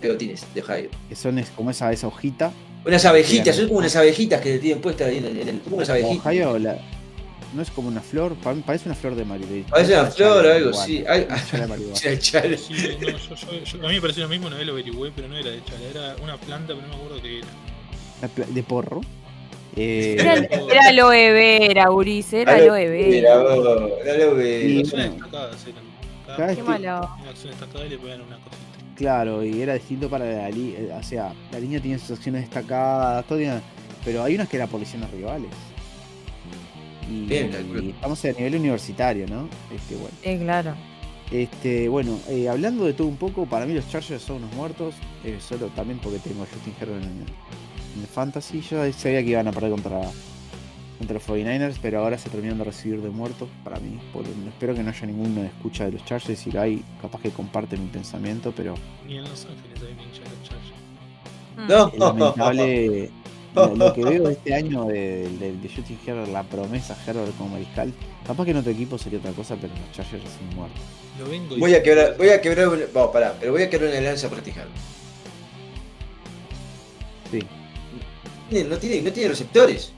de- 0.10 0.36
de-. 0.54 0.90
Que 1.10 1.16
son 1.16 1.38
es, 1.40 1.50
como 1.50 1.72
esa, 1.72 1.92
esa 1.92 2.08
hojita. 2.08 2.52
Unas 2.86 3.06
abejitas, 3.06 3.56
son 3.56 3.68
como 3.68 3.80
unas 3.80 3.96
abejitas 3.96 4.42
que 4.42 4.58
tienen 4.58 4.82
puestas 4.82 5.08
ahí 5.10 5.18
en 5.18 5.26
el, 5.26 5.40
en 5.40 5.48
el- 5.50 5.60
como 5.62 5.78
unas 5.78 5.90
abejitas. 5.90 6.26
Ohio 6.26 6.58
la- 6.60 6.78
no 7.54 7.62
es 7.62 7.70
como 7.70 7.90
una 7.90 8.00
flor, 8.02 8.34
pa- 8.36 8.54
parece 8.66 8.88
una 8.88 8.96
flor 8.96 9.14
de 9.16 9.26
marihuana. 9.26 9.66
Parece 9.70 9.94
una 10.00 10.06
flor 10.10 10.46
o 10.46 10.52
algo, 10.54 10.74
sí. 10.74 11.04
A 11.08 11.16
mí 13.88 13.94
me 13.96 14.02
pareció 14.02 14.24
lo 14.24 14.30
mismo, 14.30 14.48
una 14.48 14.58
vez 14.58 14.66
lo 14.66 14.74
averigüé, 14.74 15.12
pero 15.16 15.28
no 15.28 15.38
era 15.38 15.50
de 15.52 15.64
chala, 15.66 15.86
era 15.90 16.16
una 16.24 16.38
planta, 16.38 16.74
pero 16.74 16.82
no 16.88 16.88
me 16.88 16.96
acuerdo 16.96 17.22
qué 17.22 17.40
era. 17.40 18.28
Pla- 18.36 18.46
De 18.48 18.64
porro. 18.64 19.02
Eh, 19.76 20.18
Era, 20.20 20.34
era 20.36 20.88
aloe 20.90 21.32
vera, 21.32 21.92
Uris, 21.92 22.34
era 22.34 22.56
aloe 22.56 22.90
vera. 22.90 23.38
vos, 23.38 23.92
aloe 24.10 24.34
vera. 24.34 24.80
Acciones 24.82 25.12
destacadas 25.12 25.68
eran. 25.68 25.84
Cada 26.26 26.52
acción 27.30 27.52
destacada 27.52 27.86
le 27.86 27.96
una 27.98 28.38
cosita. 28.38 28.71
Claro, 29.02 29.44
y 29.44 29.60
era 29.62 29.74
distinto 29.74 30.08
para 30.10 30.26
la 30.26 30.50
línea. 30.52 30.96
O 30.98 31.02
sea, 31.04 31.34
la 31.52 31.60
línea 31.60 31.82
tiene 31.82 31.98
sus 31.98 32.12
acciones 32.12 32.42
destacadas, 32.42 33.26
todo 33.26 33.40
tiene- 33.40 33.60
pero 34.06 34.24
hay 34.24 34.36
unas 34.36 34.48
que 34.48 34.58
era 34.58 34.68
por 34.68 34.80
lesiones 34.80 35.10
rivales. 35.10 35.50
Y, 37.10 37.26
Bien, 37.26 37.50
y 37.84 37.90
estamos 37.90 38.24
a 38.26 38.32
nivel 38.32 38.56
universitario, 38.58 39.26
¿no? 39.28 39.50
Este, 39.76 39.96
bueno. 39.96 40.16
Sí, 40.24 40.38
claro. 40.38 40.76
Este, 41.32 41.90
bueno, 41.90 42.20
eh, 42.30 42.48
hablando 42.48 42.86
de 42.86 42.94
todo 42.94 43.08
un 43.08 43.18
poco, 43.18 43.48
para 43.48 43.66
mí 43.66 43.74
los 43.74 43.90
Chargers 43.90 44.22
son 44.22 44.38
unos 44.38 44.54
muertos, 44.54 44.94
eh, 45.26 45.38
solo 45.42 45.68
también 45.70 45.98
porque 46.00 46.20
tengo 46.20 46.44
a 46.44 46.46
Justin 46.46 46.74
Herbert 46.80 47.04
en, 47.04 47.10
en 47.96 48.02
el 48.02 48.08
Fantasy. 48.08 48.62
Yo 48.62 48.78
sabía 48.94 49.24
que 49.24 49.30
iban 49.32 49.48
a 49.48 49.52
perder 49.52 49.72
contra, 49.72 50.00
contra 51.02 51.16
los 51.16 51.28
49ers, 51.28 51.78
pero 51.82 52.00
ahora 52.00 52.18
se 52.18 52.30
terminan 52.30 52.60
de 52.60 52.64
recibir 52.64 53.02
de 53.02 53.10
muertos 53.10 53.50
para 53.64 53.80
mí. 53.80 54.00
Espero 54.48 54.76
que 54.76 54.84
no 54.84 54.90
haya 54.92 55.06
ninguno 55.08 55.42
de 55.42 55.48
escucha 55.48 55.86
de 55.86 55.94
los 55.94 56.06
Chargers, 56.06 56.40
si 56.40 56.52
lo 56.52 56.62
hay, 56.62 56.84
capaz 57.02 57.22
que 57.22 57.32
comparten 57.32 57.82
mi 57.84 57.90
pensamiento, 57.90 58.54
pero 58.56 58.76
Ni 59.08 59.18
en 59.18 59.24
Los 59.24 59.46
Ángeles 59.46 59.80
hay 59.82 60.06
hincha 60.06 60.24
de 60.24 60.30
los 60.30 60.48
Chargers. 60.48 61.92
Mm. 61.94 61.98
No. 61.98 62.08
lamentable 62.14 63.10
lo, 63.56 63.76
lo 63.76 63.94
que 63.94 64.04
veo 64.06 64.30
este 64.30 64.54
año 64.54 64.86
de, 64.86 65.28
de, 65.40 65.54
de 65.58 65.70
Justin 65.70 65.98
Herbert, 66.06 66.32
la 66.32 66.44
promesa 66.44 66.96
Herbert 67.08 67.36
como 67.38 67.50
mariscal. 67.50 67.92
Capaz 68.26 68.46
que 68.46 68.52
en 68.52 68.58
otro 68.58 68.72
equipo 68.72 68.98
sería 69.00 69.18
otra 69.20 69.32
cosa, 69.32 69.56
pero 69.60 69.74
los 69.74 69.92
Chargers 69.92 70.24
son 70.24 70.56
muertos. 70.56 70.80
Lo 71.20 71.28
vengo 71.28 71.58
Voy 71.58 71.74
a 71.74 71.82
quebrar, 71.82 72.16
voy 72.18 72.30
a 72.30 72.40
quebrar 72.40 72.68
una, 72.70 72.84
vamos, 72.94 73.12
pará, 73.12 73.36
pero 73.40 73.52
voy 73.54 73.64
a 73.64 73.70
quebrar 73.70 73.90
una 73.92 74.02
lanza 74.02 74.30
para 74.30 74.42
Tijar. 74.44 74.68
Sí. 77.32 77.40
Tiene- 78.50 78.70
No 78.70 78.78
tiene, 78.78 79.02
no 79.02 79.12
tiene 79.12 79.30
receptores. 79.30 79.94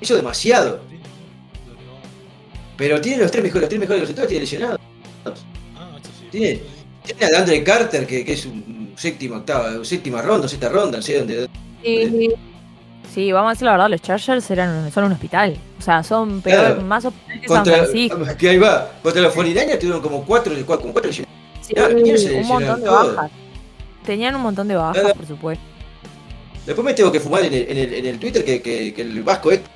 Hizo 0.00 0.16
demasiado. 0.16 0.80
Pero 2.76 3.00
tiene 3.00 3.22
los 3.22 3.30
tres 3.30 3.42
mejores, 3.44 3.62
los 3.62 3.68
tres 3.68 3.80
mejores 3.80 4.00
receptores 4.02 4.28
tiene 4.28 4.40
lesionados. 4.42 4.80
Ah, 5.24 5.96
sí. 6.02 6.26
Tiene- 6.30 6.60
Tiene 7.04 7.34
a 7.36 7.38
Andre 7.40 7.64
Carter, 7.64 8.06
que, 8.06 8.24
que 8.24 8.32
es 8.34 8.46
un 8.46 8.92
séptima, 8.96 9.38
octava, 9.38 9.84
séptima 9.84 10.22
ronda, 10.22 10.46
sexta 10.48 10.68
ronda, 10.68 10.98
no 10.98 11.02
sé 11.02 11.18
dónde. 11.18 11.48
Eh, 11.82 12.28
Sí, 13.12 13.32
vamos 13.32 13.48
a 13.48 13.52
decir 13.54 13.64
la 13.64 13.72
verdad, 13.72 13.90
los 13.90 14.00
Chargers 14.02 14.48
eran, 14.52 14.92
son 14.92 15.04
un 15.04 15.12
hospital. 15.12 15.56
O 15.80 15.82
sea, 15.82 16.04
son 16.04 16.40
peor, 16.42 16.60
Claro. 16.76 16.82
más 16.82 17.04
hospital 17.04 17.40
que 17.40 17.48
San 17.48 17.56
Contra, 17.56 17.76
Francisco. 17.78 18.18
que 18.38 18.48
ahí 18.50 18.58
va. 18.58 18.92
Contra 19.02 19.20
los 19.22 19.32
49 19.34 19.78
tuvieron 19.78 20.00
como 20.00 20.24
cuatro, 20.24 20.54
cuatro, 20.64 20.82
como 20.82 20.92
cuatro 20.92 21.12
Sí, 21.12 21.24
Claro, 21.74 21.96
¿quién 22.00 22.16
se 22.16 22.34
un 22.34 22.46
montón 22.46 22.76
de 22.76 22.80
lesionó 22.86 23.02
todo? 23.02 23.14
bajas. 23.16 23.30
Tenían 24.06 24.34
un 24.36 24.42
montón 24.42 24.68
de 24.68 24.76
bajas, 24.76 25.00
Claro. 25.00 25.14
por 25.16 25.26
supuesto. 25.26 25.64
Después 26.66 26.84
me 26.84 26.94
tengo 26.94 27.10
que 27.10 27.18
fumar 27.18 27.42
en 27.44 27.52
el, 27.54 27.66
en 27.68 27.76
el, 27.78 27.94
en 27.94 28.06
el 28.06 28.18
Twitter 28.20 28.44
que, 28.44 28.62
que, 28.62 28.94
que 28.94 29.02
el 29.02 29.22
vasco 29.24 29.50
este, 29.50 29.68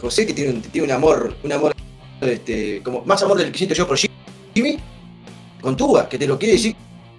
José, 0.00 0.26
que 0.26 0.32
tiene 0.34 0.50
un, 0.52 0.62
tiene 0.62 0.86
un 0.86 0.92
amor, 0.92 1.36
un 1.42 1.52
amor, 1.52 1.74
este, 2.20 2.82
como 2.82 3.02
más 3.04 3.22
amor 3.22 3.38
del 3.38 3.50
que 3.52 3.58
siento 3.58 3.74
yo 3.74 3.86
por 3.86 3.98
Jimmy, 4.54 4.78
con 5.60 5.76
Tuba, 5.76 6.08
que 6.08 6.18
te 6.18 6.26
lo 6.26 6.38
quiere 6.38 6.54
decir, 6.54 6.74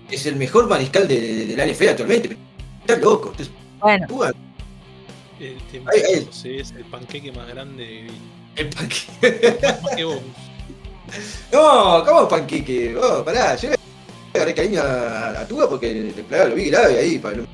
es 0.09 0.25
el 0.25 0.35
mejor 0.35 0.67
mariscal 0.67 1.07
de, 1.07 1.19
de- 1.19 1.45
de 1.45 1.55
la 1.57 1.65
NFL 1.65 1.89
actualmente. 1.89 2.37
Estás 2.81 2.99
loco. 3.01 3.29
Entonces, 3.31 3.53
Bueno, 3.79 4.07
Tuba, 4.07 4.31
Este 5.39 5.81
Ay, 5.91 6.01
ay. 6.15 6.25
José 6.25 6.57
es 6.59 6.71
el 6.71 6.83
panqueque 6.85 7.31
más 7.31 7.47
grande. 7.47 8.07
el 8.55 8.69
panqueque. 8.69 9.57
Más, 9.61 9.81
más 9.83 9.95
que 9.95 10.03
vos. 10.03 10.19
No, 11.51 12.03
¿cómo 12.05 12.27
panqueque? 12.29 12.95
Oh, 12.95 13.23
pará, 13.25 13.55
yo 13.57 13.69
le 13.71 13.75
agarré 14.33 14.53
cariño 14.53 14.81
a, 14.81 15.41
a 15.41 15.47
Tuba 15.47 15.67
porque 15.69 15.93
le 15.93 16.23
plagaba 16.23 16.49
lo 16.49 16.55
vi 16.55 16.69
grave 16.69 16.97
ahí, 16.99 17.17
pa- 17.19 17.31
lo- 17.31 17.43
imagi- 17.43 17.47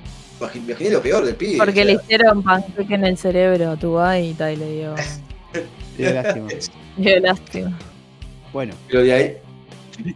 imaginé 0.55 0.89
lo 0.91 1.01
peor 1.01 1.25
del 1.25 1.35
pibe. 1.35 1.57
porque 1.57 1.81
o 1.81 1.85
le 1.85 1.93
hicieron 1.93 2.43
panqueque 2.43 2.93
en 2.95 3.05
el 3.05 3.17
cerebro 3.17 3.71
a 3.71 3.75
tu 3.77 3.97
y 4.21 4.33
tal, 4.33 4.53
y 4.53 4.55
le 4.57 4.71
dio, 4.75 4.95
Qué 5.97 6.13
lástima. 6.13 6.47
dio 6.97 7.19
lástima. 7.19 7.77
Bueno, 8.53 8.73
Pero 8.87 9.03
de 9.03 9.13
ahí, 9.13 9.37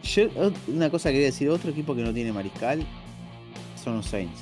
yo, 0.03 0.23
una 0.67 0.89
cosa 0.89 1.09
que 1.09 1.13
quería 1.13 1.27
decir, 1.27 1.49
otro 1.49 1.71
equipo 1.71 1.95
que 1.95 2.03
no 2.03 2.13
tiene 2.13 2.31
mariscal 2.31 2.85
son 3.83 3.97
los 3.97 4.05
Saints. 4.05 4.39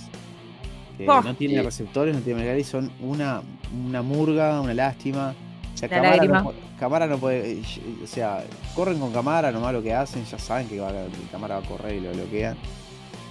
Que 0.98 1.08
Oh, 1.08 1.22
no 1.22 1.34
tiene 1.34 1.56
sí. 1.56 1.62
receptores, 1.62 2.14
no 2.14 2.22
tiene 2.22 2.40
mariscal 2.40 2.60
y 2.60 2.64
son 2.66 2.92
una, 3.02 3.42
una 3.88 4.02
murga, 4.02 4.60
una 4.62 4.74
lástima. 4.74 5.34
O 5.74 5.78
sea, 5.78 5.88
Camara 5.88 6.26
no, 6.26 6.44
pu- 6.44 6.54
Camara 6.78 7.08
no 7.08 7.18
puede. 7.18 7.54
eh, 7.54 7.62
O 8.04 8.08
sea, 8.08 8.44
corren 8.76 9.00
con 9.00 9.14
Camara, 9.14 9.50
nomás 9.52 9.72
lo 9.74 9.82
que 9.82 9.94
hacen, 9.94 10.26
ya 10.26 10.38
saben 10.38 10.68
que, 10.68 10.78
va, 10.80 10.92
que 10.92 11.32
Camara 11.32 11.60
va 11.60 11.66
a 11.66 11.68
correr 11.70 11.96
y 11.96 12.02
lo 12.02 12.12
bloquean. 12.12 12.58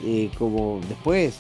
Y 0.03 0.29
como 0.29 0.81
después, 0.89 1.39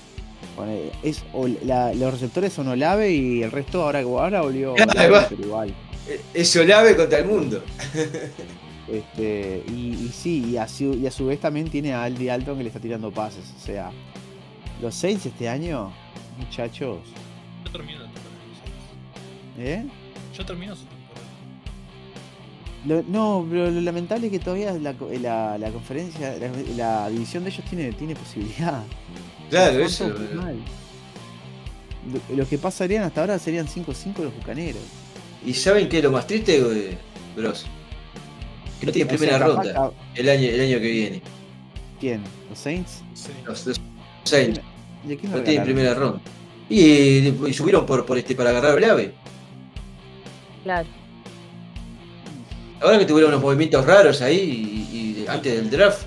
es, 1.03 1.25
la- 1.65 1.93
los 1.95 2.13
receptores 2.13 2.53
son 2.53 2.69
Olave 2.69 3.13
y 3.13 3.43
el 3.43 3.51
resto 3.51 3.83
ahora, 3.83 4.01
ahora 4.01 4.41
volvió. 4.43 4.73
Olave, 4.75 5.27
pero 5.29 5.43
igual. 5.43 5.75
eh, 6.09 6.21
es 6.35 6.57
Olave 6.57 6.97
contra 6.97 7.19
el 7.19 7.27
mundo. 7.27 7.63
Este, 8.91 9.63
y, 9.69 9.91
y 10.07 10.09
sí, 10.15 10.47
y 10.53 10.57
a, 10.57 10.67
su, 10.67 10.95
y 10.95 11.07
a 11.07 11.11
su 11.11 11.27
vez 11.27 11.39
también 11.41 11.69
tiene 11.69 11.93
a 11.93 12.05
Aldi 12.05 12.31
Alton 12.31 12.57
que 12.57 12.63
le 12.63 12.69
está 12.69 12.81
tirando 12.81 13.11
pases. 13.11 13.45
O 13.55 13.61
sea, 13.63 13.91
los 14.81 14.95
Saints 14.95 15.27
este 15.27 15.47
año, 15.47 15.93
muchachos, 16.39 16.97
terminó 17.71 17.99
la 17.99 18.05
temporada. 18.07 19.59
¿eh? 19.59 19.85
Su 20.33 20.43
temporada. 20.43 20.77
Lo- 22.87 23.03
no, 23.09 23.47
pero 23.51 23.71
lo 23.71 23.81
lamentable 23.81 24.27
es 24.27 24.33
que 24.33 24.39
todavía 24.39 24.73
la, 24.75 24.95
co- 24.95 25.11
la, 25.21 25.59
la 25.59 25.71
conferencia, 25.71 26.37
la, 26.39 26.51
la 26.77 27.11
división 27.11 27.43
de 27.45 27.51
ellos 27.51 27.65
tiene, 27.69 27.93
tiene 27.93 28.15
posibilidad. 28.15 28.83
Claro, 29.51 29.79
eso. 29.81 30.07
mal. 30.35 30.57
Lo- 32.29 32.37
Los 32.37 32.49
que 32.49 32.59
pasarían 32.59 33.03
hasta 33.05 33.23
ahora 33.23 33.39
serían 33.39 33.67
5-5 33.67 34.19
los 34.19 34.35
bucaneros. 34.35 34.83
¿Y 35.45 35.55
saben 35.55 35.89
qué 35.89 35.99
es 35.99 36.05
lo 36.05 36.11
más 36.13 36.27
triste, 36.27 36.61
güey? 36.61 36.99
Bros? 37.35 37.65
Que 38.79 38.87
no 38.87 38.93
tienen 38.93 39.09
sea, 39.09 39.19
primera 39.19 39.39
capaz 39.39 39.63
ronda 39.65 39.93
el 40.15 40.29
año, 40.29 40.49
el 40.49 40.61
año 40.61 40.79
que 40.81 40.91
viene. 40.91 41.23
¿Quién? 41.99 42.21
¿Los 42.51 42.59
Saints? 42.59 43.03
Sí. 43.15 43.31
Los, 43.47 43.67
los 43.67 43.81
Saints 44.25 44.61
¿Y 45.09 45.13
a 45.15 45.17
quién 45.17 45.33
no 45.33 45.39
lo 45.39 45.43
tienen 45.45 45.65
regalaron? 45.65 45.65
primera 45.65 45.95
ronda. 45.95 46.21
Y, 46.69 47.49
y 47.49 47.53
subieron 47.55 47.87
por, 47.87 48.05
por 48.05 48.19
este 48.19 48.35
para 48.35 48.51
agarrar 48.51 48.75
Olave. 48.77 49.15
Claro. 50.63 50.87
Ahora 52.81 52.99
que 52.99 53.05
tuvieron 53.05 53.33
unos 53.33 53.43
movimientos 53.43 53.85
raros 53.85 54.23
ahí 54.23 54.39
y, 54.93 55.23
y 55.23 55.27
antes 55.29 55.55
del 55.55 55.71
draft, 55.71 56.07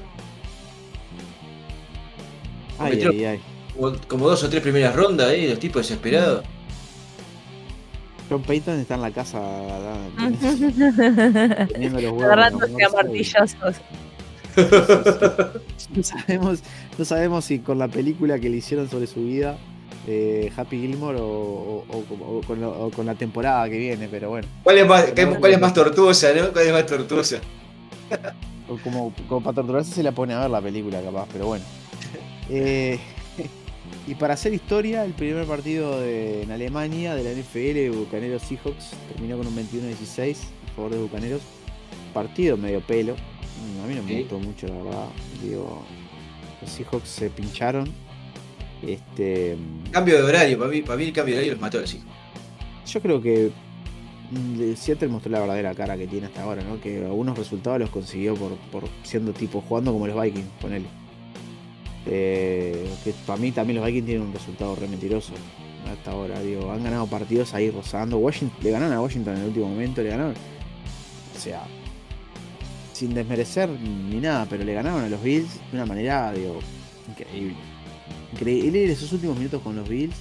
Ay, 2.79 3.03
ay, 3.03 3.25
ay. 3.25 3.39
como, 3.75 3.93
como 4.07 4.29
dos 4.29 4.43
o 4.43 4.49
tres 4.49 4.61
primeras 4.61 4.95
rondas 4.95 5.29
ahí, 5.29 5.47
los 5.47 5.59
tipos 5.59 5.87
desesperados. 5.87 6.43
John 8.29 8.41
Payton 8.43 8.79
está 8.79 8.95
en 8.95 9.01
la 9.01 9.11
casa. 9.11 9.39
Agarrándose 12.21 12.71
no, 12.71 12.87
a 12.87 12.91
martillazos. 12.91 13.75
No 15.93 16.03
sabemos, 16.03 16.59
no 16.97 17.03
sabemos 17.03 17.43
si 17.43 17.59
con 17.59 17.77
la 17.77 17.89
película 17.89 18.39
que 18.39 18.49
le 18.49 18.57
hicieron 18.57 18.89
sobre 18.89 19.07
su 19.07 19.25
vida, 19.25 19.57
eh, 20.07 20.51
Happy 20.55 20.79
Gilmore, 20.79 21.17
o, 21.21 21.85
con, 22.47 22.59
lo- 22.61 22.85
o 22.87 22.91
con 22.91 23.05
la 23.05 23.15
temporada 23.15 23.69
que 23.69 23.77
viene, 23.77 24.07
pero 24.09 24.29
bueno, 24.29 24.47
¿Cuál 24.63 24.77
es 24.79 24.87
más, 24.87 25.03
qué- 25.11 25.27
cuál 25.27 25.51
es 25.53 25.59
más 25.61 25.73
tortuosa, 25.73 26.33
no? 26.33 26.51
¿Cuál 26.51 26.67
es 26.67 26.73
más 26.73 26.85
tortuosa? 26.85 27.39
como 28.83 29.11
para 29.41 29.53
torturarse 29.53 29.93
se 29.93 30.01
la 30.03 30.11
pone 30.13 30.33
a 30.33 30.39
ver 30.41 30.49
la 30.49 30.61
película 30.61 31.01
capaz, 31.01 31.27
pero 31.31 31.47
bueno. 31.47 31.63
Eh, 32.53 32.99
y 34.07 34.15
para 34.15 34.33
hacer 34.33 34.53
historia, 34.53 35.05
el 35.05 35.13
primer 35.13 35.45
partido 35.45 36.01
de- 36.01 36.41
en 36.43 36.51
Alemania 36.51 37.15
de 37.15 37.23
la 37.23 37.31
NFL, 37.31 37.95
Bucaneros 37.97 38.41
Seahawks, 38.41 38.91
terminó 39.13 39.37
con 39.37 39.47
un 39.47 39.55
21-16 39.55 40.35
a 40.69 40.75
favor 40.75 40.91
de 40.91 40.97
Bucaneros. 41.01 41.41
Partido 42.13 42.57
medio 42.57 42.81
pelo. 42.81 43.13
Mm, 43.13 43.83
A 43.83 43.87
mí 43.87 43.95
no 43.95 44.03
me 44.03 44.09
Sí. 44.09 44.19
gustó 44.21 44.39
mucho, 44.39 44.67
la 44.67 44.73
verdad. 44.83 45.05
Digo, 45.41 45.81
los 46.61 46.69
Seahawks 46.71 47.07
se 47.07 47.29
pincharon. 47.29 47.89
Este, 48.85 49.57
Cambio 49.91 50.17
de 50.17 50.23
horario, 50.23 50.57
para 50.57 50.71
mí, 50.71 50.81
para 50.81 50.97
mí 50.97 51.05
el 51.05 51.13
cambio 51.13 51.35
de 51.35 51.39
horario 51.39 51.53
los 51.53 51.61
mató 51.61 51.79
así. 51.79 52.01
yo 52.87 53.01
creo 53.01 53.21
que 53.21 53.51
mm, 54.31 54.73
Seattle 54.75 55.07
mostró 55.09 55.31
la 55.31 55.39
verdadera 55.39 55.75
cara 55.75 55.97
que 55.97 56.07
tiene 56.07 56.27
hasta 56.27 56.43
ahora, 56.43 56.63
¿no? 56.63 56.81
Que 56.81 56.97
algunos 56.97 57.37
resultados 57.37 57.79
los 57.79 57.89
consiguió 57.89 58.35
por, 58.35 58.55
por 58.71 58.89
siendo 59.03 59.33
tipo 59.33 59.61
jugando 59.61 59.93
como 59.93 60.07
los 60.07 60.19
Vikings, 60.19 60.47
ponele. 60.59 60.87
Eh, 62.07 62.89
que 63.03 63.13
para 63.27 63.39
mí 63.39 63.51
también 63.51 63.77
los 63.77 63.85
Vikings 63.85 64.05
tienen 64.05 64.27
un 64.27 64.33
resultado 64.33 64.75
re 64.75 64.87
mentiroso 64.87 65.33
hasta 65.91 66.11
ahora. 66.11 66.39
Digo, 66.41 66.71
han 66.71 66.83
ganado 66.83 67.05
partidos 67.07 67.53
ahí 67.53 67.69
rozando. 67.69 68.17
Washington, 68.17 68.57
le 68.63 68.71
ganaron 68.71 68.93
a 68.93 69.01
Washington 69.01 69.35
en 69.35 69.41
el 69.41 69.47
último 69.47 69.69
momento, 69.69 70.01
le 70.01 70.09
ganaron. 70.09 70.33
O 71.35 71.39
sea, 71.39 71.63
sin 72.93 73.13
desmerecer 73.13 73.69
ni 73.69 74.17
nada, 74.17 74.47
pero 74.49 74.63
le 74.63 74.73
ganaron 74.73 75.03
a 75.03 75.09
los 75.09 75.21
Bills 75.21 75.59
de 75.71 75.77
una 75.77 75.85
manera, 75.85 76.31
digo, 76.33 76.59
increíble. 77.07 77.70
Increíble 78.33 78.91
esos 78.91 79.11
últimos 79.13 79.37
minutos 79.37 79.61
con 79.61 79.75
los 79.75 79.87
Bills. 79.87 80.15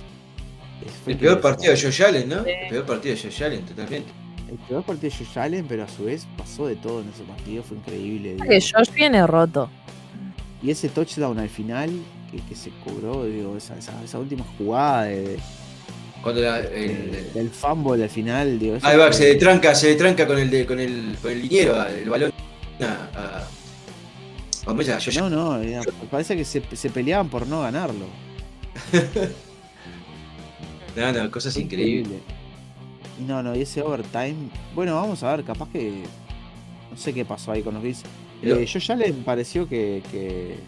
fue 1.04 1.12
El 1.14 1.18
peor 1.18 1.40
partido 1.40 1.72
de 1.72 1.80
Josh 1.80 2.02
Allen, 2.02 2.28
¿no? 2.28 2.44
Sí. 2.44 2.50
El 2.50 2.68
peor 2.70 2.86
partido 2.86 3.14
de 3.14 3.20
Josh 3.22 3.42
Allen, 3.44 3.62
totalmente. 3.62 4.08
El 4.50 4.56
peor 4.68 4.82
partido 4.84 5.12
de 5.12 5.24
Josh 5.24 5.38
Allen, 5.38 5.66
pero 5.68 5.84
a 5.84 5.88
su 5.88 6.04
vez 6.04 6.26
pasó 6.36 6.66
de 6.66 6.76
todo 6.76 7.02
en 7.02 7.08
ese 7.10 7.22
partido, 7.22 7.62
fue 7.62 7.76
increíble. 7.76 8.36
Que 8.48 8.60
Josh 8.60 8.90
viene 8.94 9.26
roto. 9.26 9.70
Y 10.62 10.70
ese 10.70 10.88
touchdown 10.88 11.38
al 11.38 11.48
final 11.48 11.90
que, 12.30 12.38
que 12.42 12.54
se 12.54 12.70
cobró, 12.84 13.24
digo, 13.24 13.56
esa, 13.56 13.76
esa, 13.78 13.92
esa 14.04 14.18
última 14.18 14.44
jugada 14.58 15.04
de, 15.04 15.20
de- 15.22 15.38
Cuando 16.22 16.40
la- 16.42 16.58
el, 16.60 17.32
del 17.32 17.48
fumble 17.50 18.02
al 18.04 18.10
final, 18.10 18.58
digo, 18.58 18.76
ahí 18.82 18.96
va, 18.98 19.10
se 19.12 19.34
tranca, 19.36 19.74
se 19.74 19.94
tranca 19.94 20.26
con 20.26 20.38
el 20.38 20.50
de, 20.50 20.66
con 20.66 20.78
el, 20.78 21.16
con 21.22 21.30
el 21.30 21.40
liniero, 21.42 21.82
el 21.86 22.10
balón 22.10 22.32
a, 22.80 22.84
a, 23.18 23.48
No, 25.16 25.30
no, 25.30 25.56
era- 25.60 25.82
parece 26.10 26.36
que 26.36 26.44
se, 26.44 26.62
se 26.74 26.90
peleaban 26.90 27.28
por 27.28 27.46
no 27.46 27.60
ganarlo. 27.62 28.06
No, 30.96 31.12
no, 31.12 31.30
cosas 31.30 31.56
increíbles. 31.56 32.18
Y 33.18 33.22
no, 33.22 33.42
no, 33.42 33.54
y 33.54 33.62
ese 33.62 33.82
overtime. 33.82 34.34
Bueno, 34.74 34.94
vamos 34.96 35.22
a 35.22 35.34
ver, 35.36 35.44
capaz 35.44 35.68
que. 35.70 36.02
No 36.90 36.96
sé 36.96 37.14
qué 37.14 37.24
pasó 37.24 37.52
ahí 37.52 37.62
con 37.62 37.74
los 37.74 37.82
Bills. 37.82 38.02
Eh, 38.42 38.64
yo 38.66 38.78
ya 38.80 38.96
le 38.96 39.12
pareció 39.12 39.68
que, 39.68 40.02
que- 40.10 40.58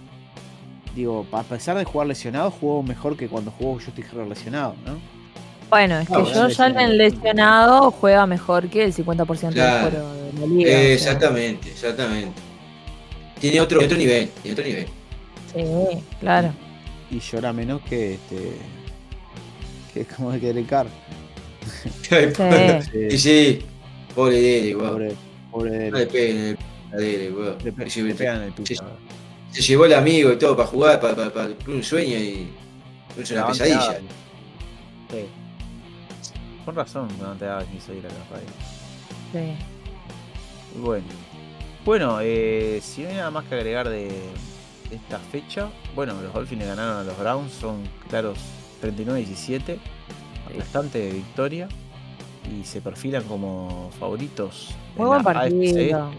Digo, 0.95 1.27
a 1.33 1.43
pesar 1.43 1.77
de 1.79 1.85
jugar 1.85 2.07
lesionado, 2.07 2.51
jugó 2.51 2.83
mejor 2.83 3.17
que 3.17 3.27
cuando 3.27 3.51
jugó 3.51 3.75
Justin 3.85 4.05
Herbert 4.05 4.29
lesionado, 4.29 4.75
¿no? 4.87 4.97
Bueno, 5.71 5.99
es 5.99 6.07
que 6.07 6.15
Ah, 6.15 6.19
bueno, 6.19 6.35
Josh 6.35 6.49
lesionado. 6.51 6.79
Allen 6.79 6.99
lesionado 6.99 7.91
juega 7.91 8.27
mejor 8.27 8.69
que 8.69 8.85
el 8.85 8.93
50% 8.93 9.53
Claro. 9.55 9.85
del 9.85 9.93
foro 9.93 10.13
de 10.15 10.33
la 10.39 10.47
liga. 10.47 10.71
o 10.71 10.73
Eh, 10.75 10.81
sea, 10.83 10.93
exactamente, 10.93 11.71
exactamente. 11.71 12.41
Tiene 13.43 13.61
otro, 13.61 13.85
otro 13.85 13.99
nivel, 13.99 14.31
tiene 14.43 14.53
otro 14.53 14.65
nivel. 14.65 14.87
Sí, 15.55 16.03
claro. 16.21 16.55
Y 17.11 17.19
llora 17.21 17.53
menos 17.53 17.83
que 17.83 18.15
este. 18.15 18.53
Que 19.93 20.05
como 20.07 20.33
el 20.33 20.41
que 20.41 20.47
Derek 20.47 20.67
Carr. 20.69 20.87
Sí. 22.09 22.99
y 23.11 23.19
sí, 23.19 23.59
pobre 24.15 24.41
Derek, 24.41 24.77
weón. 24.81 24.91
Pobre, 24.93 25.17
pobre 25.51 25.71
No 25.71 25.77
Derek. 25.79 25.95
le 25.95 26.07
peguen 26.07 26.59
a 26.93 26.97
Derek, 26.97 27.37
weón. 27.37 27.59
Le, 27.65 27.73
pe- 27.73 27.91
Se- 27.91 28.03
le 28.03 28.15
pegan 28.15 28.37
en 28.45 28.55
el 28.57 28.67
sí. 28.67 28.77
Se 29.51 29.61
llevó 29.61 29.85
el 29.85 29.93
amigo 29.95 30.33
y 30.33 30.39
todo 30.39 30.57
para 30.57 30.69
jugar, 30.69 30.99
para, 31.01 31.15
para, 31.15 31.31
para 31.31 31.49
un 31.67 31.83
sueño 31.83 32.17
y 32.17 32.49
es 33.21 33.31
una 33.33 33.47
pesadilla. 33.49 33.99
Sí. 35.11 35.27
Con 36.65 36.75
razón, 36.77 37.09
no 37.21 37.35
te 37.35 37.45
dabas 37.45 37.67
ni 37.69 37.75
ir 37.77 38.07
a 38.07 38.09
la 38.09 38.25
radio. 38.31 38.49
sí. 39.33 39.65
Bueno. 40.81 41.05
Bueno, 41.85 42.19
eh, 42.21 42.81
si 42.83 43.03
no 43.03 43.09
hay 43.09 43.17
nada 43.17 43.31
más 43.31 43.45
que 43.45 43.57
agregar 43.57 43.89
de 43.89 44.09
esta 44.91 45.19
fecha, 45.19 45.69
bueno, 45.95 46.15
los 46.23 46.33
Dolphins 46.33 46.65
ganaron 46.65 46.99
a 46.99 47.03
los 47.03 47.19
Browns, 47.19 47.53
son 47.53 47.83
claros 48.09 48.39
39-17. 48.83 49.79
aplastante 50.49 50.99
de 50.99 51.13
victoria 51.13 51.69
y 52.51 52.65
se 52.65 52.81
perfilan 52.81 53.23
como 53.25 53.91
favoritos. 53.99 54.75
Muy 54.97 55.05
en 55.17 55.23
buen 55.23 55.37
AFC. 55.37 55.53
partido. 55.55 56.11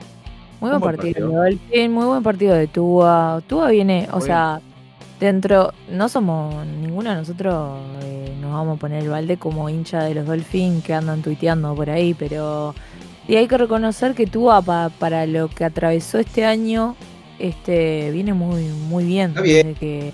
Muy 0.60 0.70
buen 0.70 0.82
partido 0.82 1.30
de 1.30 1.36
Dolphin, 1.36 1.92
muy 1.92 2.06
buen 2.06 2.24
partido 2.24 2.56
de 2.56 2.68
Tua. 2.68 3.42
Tua 3.48 3.70
viene, 3.70 4.08
o 4.12 4.18
Muy 4.18 4.26
sea, 4.26 4.62
dentro, 5.20 5.74
no 5.90 6.08
somos, 6.10 6.66
ninguno 6.66 7.10
de 7.10 7.16
nosotros 7.18 7.80
eh, 8.04 8.34
nos 8.42 8.52
vamos 8.54 8.78
a 8.78 8.80
poner 8.80 9.04
el 9.04 9.10
balde 9.10 9.38
como 9.38 9.70
hincha 9.70 10.04
de 10.04 10.16
los 10.16 10.26
Dolphins 10.26 10.84
que 10.84 10.94
andan 10.94 11.22
tuiteando 11.22 11.76
por 11.76 11.90
ahí, 11.90 12.14
pero 12.14 12.74
y 13.28 13.36
hay 13.36 13.48
que 13.48 13.58
reconocer 13.58 14.14
que 14.14 14.28
Tua 14.28 14.62
pa- 14.62 14.90
para 15.00 15.26
lo 15.26 15.48
que 15.50 15.66
atravesó 15.66 16.20
este 16.20 16.46
año, 16.46 16.96
este 17.40 18.12
viene 18.12 18.34
muy 18.34 18.64
muy 18.66 19.04
bien, 19.06 19.30
Está 19.30 19.42
bien. 19.42 19.68
desde 19.68 19.80
que 19.80 20.14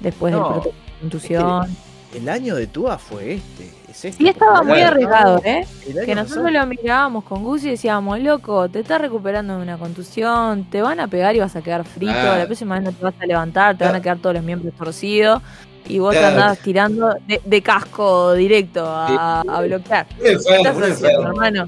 después 0.00 0.32
No, 0.32 0.38
del 0.38 0.46
protocolo 0.48 0.74
de 0.74 1.00
contusión. 1.00 1.76
El 2.14 2.28
año 2.28 2.54
de 2.54 2.66
Tua 2.68 2.96
fue 2.98 3.34
este. 3.34 3.70
Es 3.90 4.04
este 4.04 4.22
Y 4.22 4.28
estaba 4.28 4.62
muy 4.62 4.80
arriesgado, 4.80 5.40
¿eh? 5.44 5.66
Que 6.04 6.14
nosotros 6.14 6.44
pasado- 6.44 6.50
lo 6.50 6.66
mirábamos 6.66 7.24
con 7.24 7.42
Gus 7.44 7.64
y 7.64 7.70
decíamos, 7.70 8.18
loco, 8.20 8.68
te 8.68 8.80
estás 8.80 9.00
recuperando 9.00 9.56
de 9.56 9.62
una 9.62 9.78
contusión, 9.78 10.64
te 10.70 10.80
van 10.82 11.00
a 11.00 11.06
pegar 11.08 11.34
y 11.34 11.40
vas 11.40 11.54
a 11.56 11.62
quedar 11.62 11.84
frito, 11.84 12.12
Claro. 12.12 12.38
la 12.38 12.46
próxima 12.46 12.74
vez 12.76 12.84
no 12.84 12.92
te 12.92 13.02
vas 13.04 13.14
a 13.20 13.26
levantar, 13.26 13.76
te 13.76 13.84
van 13.84 13.94
a 13.96 14.00
quedar 14.02 14.18
todos 14.18 14.34
los 14.36 14.44
miembros 14.44 14.74
torcidos 14.74 15.42
y 15.88 15.98
vos 15.98 16.12
te 16.12 16.20
Claro. 16.20 16.34
andás 16.42 16.58
tirando 16.58 17.14
de, 17.26 17.40
de 17.44 17.62
casco 17.62 18.32
directo 18.34 18.84
a, 18.86 19.40
a 19.42 19.60
bloquear. 19.62 20.06
¿Qué 20.20 20.32
estás 20.32 20.76
haciendo, 20.76 21.28
hermano? 21.28 21.66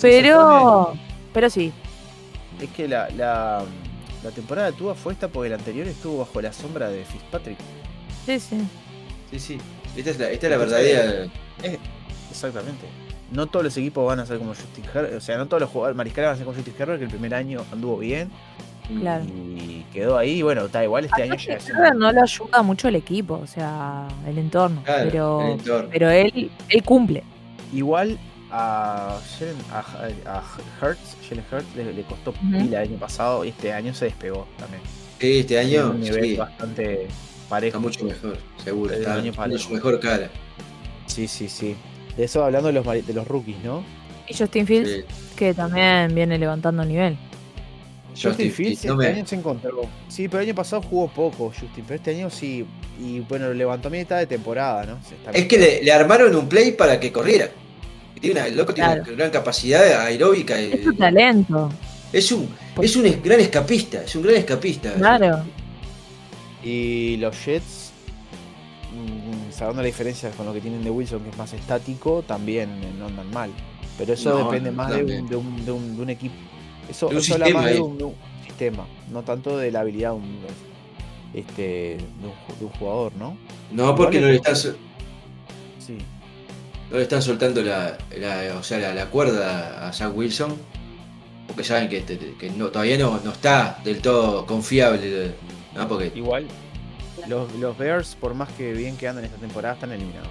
Pero, 0.00 0.94
pero 1.32 1.50
sí, 1.50 1.72
Es 2.60 2.70
que 2.70 2.88
la, 2.88 3.08
la, 3.10 3.62
la 4.24 4.30
temporada 4.30 4.70
de 4.70 4.76
Tua 4.76 4.94
fue 4.94 5.12
esta 5.12 5.28
porque 5.28 5.48
la 5.50 5.56
anterior 5.56 5.86
estuvo 5.86 6.18
bajo 6.18 6.40
la 6.40 6.52
sombra 6.52 6.88
de 6.90 7.04
Fitzpatrick. 7.04 7.58
sí, 8.26 8.38
sí. 8.40 8.56
Sí, 9.30 9.38
sí. 9.38 9.58
Esta 9.96 10.10
es 10.10 10.18
la, 10.18 10.30
esta 10.30 10.46
es 10.46 10.50
la 10.52 10.58
verdadera. 10.58 11.26
Exactamente. 12.30 12.86
No 13.30 13.46
todos 13.46 13.64
los 13.64 13.76
equipos 13.76 14.06
van 14.06 14.20
a 14.20 14.26
ser 14.26 14.38
como 14.38 14.50
Justin 14.54 14.84
Herbert. 14.84 15.14
O 15.16 15.20
sea, 15.20 15.36
no 15.36 15.46
todos 15.46 15.60
los 15.60 15.70
jugadores 15.70 15.96
mariscales 15.96 16.28
van 16.28 16.34
a 16.34 16.36
ser 16.36 16.46
como 16.46 16.56
Justin 16.56 16.74
Herbert, 16.78 16.98
que 16.98 17.04
el 17.04 17.10
primer 17.10 17.34
año 17.34 17.64
anduvo 17.72 17.98
bien 17.98 18.30
Claro. 19.00 19.24
y 19.24 19.84
quedó 19.92 20.16
ahí. 20.16 20.38
Y 20.38 20.42
bueno, 20.42 20.64
está 20.66 20.82
igual 20.82 21.04
este 21.04 21.22
año 21.24 21.34
ya 21.36 21.54
Herbert 21.54 21.96
no 21.96 22.10
lo 22.10 22.22
ayuda 22.22 22.62
mucho 22.62 22.88
el 22.88 22.96
equipo, 22.96 23.34
o 23.42 23.46
sea, 23.46 24.08
el 24.26 24.38
entorno, 24.38 24.82
Claro, 24.84 25.10
pero, 25.10 25.40
el 25.42 25.52
entorno. 25.52 25.88
pero 25.92 26.10
él, 26.10 26.50
él 26.70 26.82
cumple. 26.84 27.22
Igual 27.74 28.18
a, 28.50 29.20
Jalen 29.38 29.56
Hurts 31.52 31.76
le, 31.76 31.92
le 31.92 32.02
costó 32.04 32.32
pila 32.32 32.82
el 32.82 32.88
año 32.90 32.98
pasado 32.98 33.44
y 33.44 33.48
este 33.48 33.72
año 33.72 33.94
se 33.94 34.06
despegó 34.06 34.46
también. 34.58 34.82
Sí, 35.20 35.38
este 35.40 35.58
año 35.58 35.90
un 35.90 36.00
nivel 36.00 36.24
sí, 36.24 36.36
bastante 36.36 37.02
está 37.04 37.14
parejo. 37.48 37.80
mucho 37.80 38.04
mejor, 38.04 38.38
seguro. 38.62 38.92
El 38.94 39.00
Está 39.00 39.14
año 39.14 39.58
su 39.58 39.70
mejor 39.72 39.98
cara. 40.00 40.30
Sí, 41.06 41.26
sí, 41.26 41.48
sí. 41.48 41.74
De 42.16 42.24
eso 42.24 42.44
hablando 42.44 42.68
de 42.68 42.74
los, 42.74 42.86
de 43.06 43.14
los 43.14 43.26
rookies, 43.26 43.58
¿no? 43.64 43.82
Y 44.28 44.34
Justin 44.34 44.66
Fields, 44.66 44.90
Sí. 44.90 45.04
que 45.36 45.54
también 45.54 46.14
viene 46.14 46.38
levantando 46.38 46.82
el 46.82 46.88
nivel. 46.88 47.16
Justin 48.20 48.50
Fields 48.50 48.84
no 48.84 48.94
este 49.00 49.12
me- 49.12 49.18
año 49.18 49.26
se 49.26 49.36
encontró. 49.36 49.82
Sí, 50.08 50.28
pero 50.28 50.42
el 50.42 50.48
año 50.48 50.54
pasado 50.54 50.82
jugó 50.82 51.08
poco 51.08 51.48
Justin, 51.48 51.84
pero 51.86 51.94
este 51.94 52.10
año 52.14 52.28
sí. 52.30 52.66
Y 53.00 53.20
bueno, 53.20 53.46
lo 53.46 53.54
levantó 53.54 53.88
a 53.88 53.90
mitad 53.92 54.18
de 54.18 54.26
temporada, 54.26 54.84
¿no? 54.84 54.98
Se 55.04 55.14
está 55.14 55.30
Es 55.30 55.46
que 55.46 55.56
le, 55.58 55.82
le 55.84 55.92
armaron 55.92 56.34
un 56.34 56.48
play 56.48 56.72
para 56.72 56.98
que 56.98 57.12
corriera. 57.12 57.48
Tiene 58.20 58.40
una, 58.40 58.46
el 58.48 58.56
loco 58.56 58.74
tiene 58.74 58.92
una 58.94 59.02
gran 59.12 59.30
capacidad 59.30 59.82
aeróbica. 60.02 60.58
Es 60.58 60.84
su 60.84 60.94
talento, 60.94 61.68
Es 62.12 62.32
un, 62.32 62.48
es 62.80 62.96
un 62.96 63.20
gran 63.22 63.40
escapista, 63.40 64.02
es 64.04 64.14
un 64.16 64.22
gran 64.22 64.36
escapista. 64.36 64.92
claro. 64.94 65.44
Y 66.62 67.16
los 67.18 67.36
Jets, 67.44 67.92
mm, 68.92 69.52
salvando 69.52 69.82
la 69.82 69.86
diferencia 69.86 70.30
con 70.32 70.46
lo 70.46 70.52
que 70.52 70.60
tienen 70.60 70.82
de 70.82 70.90
Wilson, 70.90 71.22
que 71.22 71.30
es 71.30 71.36
más 71.36 71.52
estático, 71.52 72.22
también 72.26 72.70
eh, 72.82 72.90
no 72.98 73.06
andan 73.06 73.30
mal. 73.30 73.50
Pero 73.96 74.12
eso 74.14 74.30
No, 74.30 74.44
depende 74.50 74.70
más 74.70 74.90
de 74.90 75.02
un, 75.04 75.28
de, 75.28 75.36
un, 75.36 75.64
de 75.64 75.72
un- 75.72 75.96
de 75.96 76.02
un 76.02 76.10
equipo. 76.10 76.34
Eso, 76.90 77.08
De 77.08 77.16
un 77.16 77.20
eso 77.20 77.34
habla 77.34 77.46
sistema 77.46 77.62
más 77.64 77.72
de 77.74 77.80
un, 77.80 77.98
de 77.98 78.04
un 78.04 78.14
sistema, 78.44 78.86
no 79.10 79.22
tanto 79.22 79.56
de 79.58 79.70
la 79.70 79.80
habilidad 79.80 80.10
de 80.10 80.16
un, 80.16 80.38
este, 81.34 81.62
de 81.62 82.26
un, 82.26 82.32
ju- 82.32 82.58
de 82.58 82.64
un 82.64 82.70
jugador, 82.72 83.12
¿no? 83.18 83.36
No, 83.70 83.94
porque 83.94 84.20
no 84.20 84.26
le 84.28 84.36
están, 84.36 84.56
sol- 84.56 84.76
Sí. 85.78 85.98
No 86.90 86.96
le 86.96 87.02
están 87.02 87.22
soltando 87.22 87.62
la, 87.62 87.98
la- 88.18 88.56
o 88.58 88.62
sea, 88.62 88.78
la, 88.78 88.94
la 88.94 89.06
cuerda 89.06 89.86
a 89.88 89.92
Zach 89.92 90.12
Wilson. 90.14 90.56
Porque 91.46 91.64
saben 91.64 91.88
que, 91.88 92.00
te- 92.02 92.34
que 92.38 92.50
no, 92.50 92.68
todavía 92.68 92.98
no, 92.98 93.20
no 93.24 93.32
está 93.32 93.78
del 93.84 94.00
todo 94.02 94.44
confiable. 94.46 95.32
¿no? 95.74 95.88
Porque 95.88 96.12
Igual, 96.14 96.46
los, 97.26 97.52
los 97.54 97.76
Bears, 97.78 98.14
por 98.16 98.34
más 98.34 98.50
que 98.52 98.72
bien 98.72 98.96
que 98.96 99.08
andan 99.08 99.24
esta 99.24 99.38
temporada, 99.38 99.74
están 99.74 99.92
eliminados. 99.92 100.28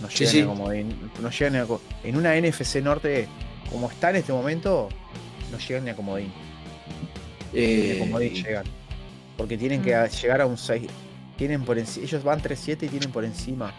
No 0.00 0.08
Sí, 0.10 0.18
llegan 0.24 0.32
sí. 0.32 0.40
a 0.42 0.46
comodín. 0.46 1.10
No 1.20 1.30
llegan 1.30 1.56
a 1.56 1.64
co- 1.66 1.80
en 2.04 2.16
una 2.16 2.34
NFC 2.40 2.76
Norte, 2.82 3.26
como 3.70 3.90
está 3.90 4.10
en 4.10 4.16
este 4.16 4.32
momento, 4.32 4.88
no 5.50 5.58
llegan 5.58 5.84
ni 5.84 5.90
a 5.90 5.96
comodín. 5.96 6.32
Ni 7.52 7.60
eh, 7.60 7.96
a 7.96 8.04
comodín 8.04 8.34
llegan. 8.34 8.64
Porque 9.36 9.56
tienen 9.58 9.82
que 9.82 9.94
a- 9.94 10.06
llegar 10.08 10.40
a 10.40 10.46
un 10.46 10.56
6. 10.58 10.86
Tienen 11.36 11.64
por 11.64 11.76
enci- 11.76 12.02
ellos 12.02 12.22
van 12.22 12.40
3-7 12.40 12.84
y 12.86 12.88
tienen 12.88 13.10
por 13.10 13.24
encima 13.24 13.74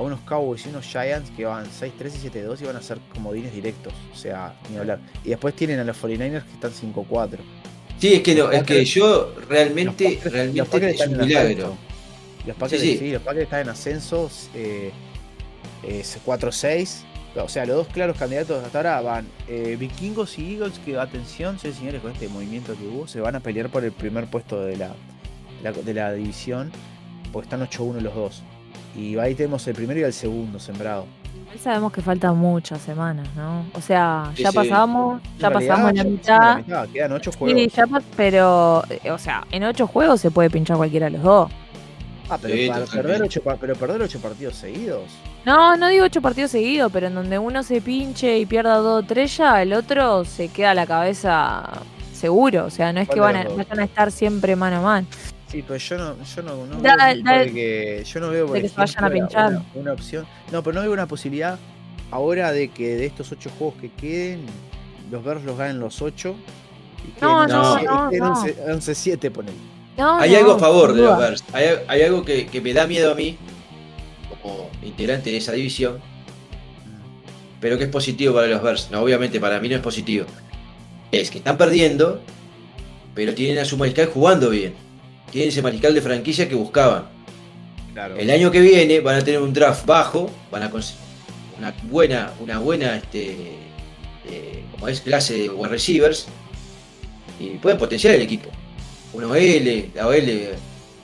a 0.00 0.04
unos 0.06 0.20
Cowboys 0.20 0.66
y 0.66 0.68
unos 0.70 0.84
Giants 0.86 1.30
que 1.36 1.44
van 1.44 1.66
6-3 1.66 2.12
y 2.24 2.28
7-2 2.28 2.60
y 2.62 2.64
van 2.64 2.76
a 2.76 2.82
ser 2.82 2.98
comodines 3.14 3.52
directos. 3.54 3.92
O 4.12 4.16
sea, 4.16 4.54
ni 4.70 4.78
hablar. 4.78 4.98
Y 5.24 5.30
después 5.30 5.54
tienen 5.54 5.78
a 5.80 5.84
los 5.84 5.96
49ers 6.02 6.44
que 6.44 6.52
están 6.54 6.72
5-4. 6.72 7.38
sí, 7.98 8.14
es 8.14 8.20
que 8.22 8.34
no, 8.34 8.50
es 8.50 8.62
que 8.64 8.84
yo 8.84 9.34
realmente, 9.48 10.04
Los 10.04 10.12
Packers- 10.12 10.24
los 10.24 10.32
realmente 10.32 10.64
Packers 10.70 11.00
es 11.00 11.08
un 11.08 11.18
milagro. 11.18 11.76
Los 12.46 12.56
Packers, 12.56 12.82
Sí, 12.82 12.92
sí, 12.92 12.98
sí. 12.98 13.12
los 13.12 13.22
Packers 13.22 13.44
están 13.44 13.60
en 13.60 13.68
ascenso. 13.68 14.30
eh, 14.54 14.90
eh, 15.82 16.02
4-6. 16.24 17.04
O 17.36 17.48
sea, 17.48 17.64
los 17.64 17.76
dos 17.76 17.86
claros 17.88 18.16
candidatos 18.16 18.64
hasta 18.64 18.78
ahora 18.78 19.00
van 19.02 19.26
eh, 19.46 19.76
Vikingos 19.78 20.36
y 20.38 20.54
Eagles, 20.54 20.80
que 20.84 20.98
atención, 20.98 21.58
señores, 21.60 22.00
con 22.02 22.10
este 22.10 22.28
movimiento 22.28 22.74
que 22.76 22.86
hubo, 22.88 23.06
se 23.06 23.20
van 23.20 23.36
a 23.36 23.40
pelear 23.40 23.68
por 23.68 23.84
el 23.84 23.92
primer 23.92 24.26
puesto 24.26 24.60
de 24.64 24.76
la, 24.76 24.94
la- 25.62 25.70
de 25.72 25.94
la 25.94 26.12
división, 26.12 26.72
porque 27.32 27.46
están 27.46 27.60
8-1 27.62 28.00
los 28.00 28.14
dos. 28.16 28.42
Y 28.96 29.16
ahí 29.18 29.34
tenemos 29.34 29.66
el 29.68 29.74
primero 29.74 30.00
y 30.00 30.02
el 30.02 30.12
segundo 30.12 30.58
sembrado. 30.58 31.06
Igual 31.42 31.58
sabemos 31.58 31.92
que 31.92 32.00
faltan 32.02 32.36
muchas 32.36 32.80
semanas, 32.80 33.28
¿no? 33.36 33.64
O 33.74 33.80
sea, 33.80 34.32
ya 34.36 34.50
sí. 34.50 34.56
pasamos, 34.56 35.22
ya 35.38 35.48
En 35.48 35.52
realidad, 35.52 35.74
pasamos 35.74 35.92
la 35.94 36.04
mitad. 36.04 36.60
la 36.66 36.86
Quedan 36.86 37.12
8 37.12 37.32
juegos. 37.38 37.60
Sí, 37.60 37.68
ya 37.74 37.84
pero, 38.16 38.84
eh, 38.90 39.10
o 39.10 39.18
sea, 39.18 39.46
en 39.50 39.64
ocho 39.64 39.86
juegos 39.86 40.20
se 40.20 40.30
puede 40.30 40.50
pinchar 40.50 40.76
cualquiera 40.76 41.06
de 41.06 41.12
los 41.12 41.22
dos. 41.22 41.50
Ah, 42.28 42.38
pero, 42.40 42.54
Sí, 42.54 42.68
para 42.68 42.80
totalmente. 42.84 43.08
perder 43.08 43.22
ocho, 43.22 43.42
pero 43.60 43.74
perder 43.74 44.02
8 44.02 44.20
partidos 44.20 44.54
seguidos. 44.56 45.02
No, 45.44 45.76
no 45.76 45.88
digo 45.88 46.04
ocho 46.04 46.20
partidos 46.22 46.50
seguidos, 46.52 46.92
pero 46.92 47.06
en 47.08 47.14
donde 47.14 47.38
uno 47.38 47.62
se 47.62 47.80
pinche 47.80 48.38
y 48.38 48.46
pierda 48.46 48.76
dos 48.76 49.02
o 49.02 49.06
tres 49.06 49.36
ya, 49.36 49.62
el 49.62 49.72
otro 49.72 50.24
se 50.24 50.48
queda 50.48 50.72
a 50.72 50.74
la 50.74 50.86
cabeza 50.86 51.68
seguro. 52.12 52.66
O 52.66 52.70
sea, 52.70 52.92
no 52.92 53.00
es 53.00 53.08
que 53.08 53.18
¿Cuál 53.18 53.34
van 53.34 53.56
vayan 53.56 53.80
a 53.80 53.84
estar 53.84 54.12
siempre 54.12 54.54
mano 54.54 54.76
a 54.76 54.80
mano. 54.82 55.06
Sí, 55.50 55.64
pero 55.66 55.76
yo 55.78 55.98
no, 55.98 56.16
yo 56.24 56.42
no, 56.42 56.66
no 56.66 56.80
Da- 56.80 56.96
veo 57.12 57.22
da- 57.24 58.02
yo 58.02 58.20
no 58.20 58.28
veo 58.30 58.46
por 58.46 58.56
de 58.56 58.62
que 58.62 58.68
se 58.68 58.76
vayan 58.76 59.04
a 59.04 59.10
pinchar. 59.10 59.48
Una, 59.48 59.64
una 59.74 59.92
opción. 59.92 60.26
No, 60.52 60.62
pero 60.62 60.74
no 60.74 60.82
veo 60.82 60.92
una 60.92 61.06
posibilidad 61.08 61.58
ahora 62.10 62.52
de 62.52 62.68
que 62.68 62.96
de 62.96 63.06
estos 63.06 63.32
ocho 63.32 63.50
juegos 63.58 63.74
que 63.80 63.90
queden, 63.90 64.46
los 65.10 65.24
Bears 65.24 65.42
los 65.44 65.58
ganen 65.58 65.80
los 65.80 66.00
ocho. 66.02 66.36
Y 67.06 67.12
que 67.12 67.20
No, 67.22 67.46
no, 67.48 67.82
no, 67.82 68.10
no. 68.10 68.34
11-7 68.44 69.30
ponen. 69.30 69.54
No, 69.98 70.18
Hay 70.20 70.30
no, 70.32 70.38
algo 70.38 70.52
a 70.52 70.58
favor 70.58 70.92
de 70.94 71.02
los. 71.02 71.18
Bears. 71.18 71.44
Hay, 71.52 71.66
hay 71.88 72.02
algo 72.02 72.24
que, 72.24 72.46
que 72.46 72.60
me 72.60 72.72
da 72.72 72.86
miedo 72.86 73.10
a 73.10 73.14
mí, 73.16 73.36
como 74.42 74.70
integrante 74.82 75.30
de 75.30 75.36
esa 75.38 75.52
división, 75.52 75.98
pero 77.60 77.76
que 77.76 77.84
es 77.84 77.90
positivo 77.90 78.34
para 78.34 78.46
los 78.46 78.62
Bears. 78.62 78.88
No, 78.90 79.00
obviamente 79.00 79.40
para 79.40 79.58
mí 79.60 79.68
no 79.68 79.74
es 79.76 79.82
positivo. 79.82 80.26
Es 81.10 81.30
que 81.30 81.38
están 81.38 81.56
perdiendo, 81.58 82.20
pero 83.14 83.34
tienen 83.34 83.58
a 83.58 83.64
su 83.64 83.76
mariscal 83.76 84.06
jugando 84.06 84.48
bien. 84.50 84.74
Tienen 85.30 85.50
ese 85.50 85.62
mariscal 85.62 85.94
de 85.94 86.02
franquicia 86.02 86.48
que 86.48 86.54
buscaban. 86.54 87.04
Claro. 87.92 88.16
El 88.16 88.30
año 88.30 88.50
que 88.50 88.60
viene 88.60 89.00
van 89.00 89.16
a 89.16 89.24
tener 89.24 89.40
un 89.40 89.52
draft 89.52 89.84
bajo, 89.86 90.30
van 90.50 90.62
a 90.62 90.70
conseguir 90.70 91.00
una 91.58 91.74
buena, 91.84 92.32
una 92.40 92.58
buena 92.58 92.96
este, 92.96 93.30
eh, 94.28 94.64
como 94.72 94.88
es 94.88 95.00
clase 95.00 95.34
de 95.34 95.48
wide 95.50 95.68
receivers 95.68 96.26
y 97.38 97.50
pueden 97.58 97.78
potenciar 97.78 98.14
el 98.14 98.22
equipo. 98.22 98.48
Una 99.12 99.26
OL, 99.26 99.90
la 99.94 100.06
OL, 100.06 100.48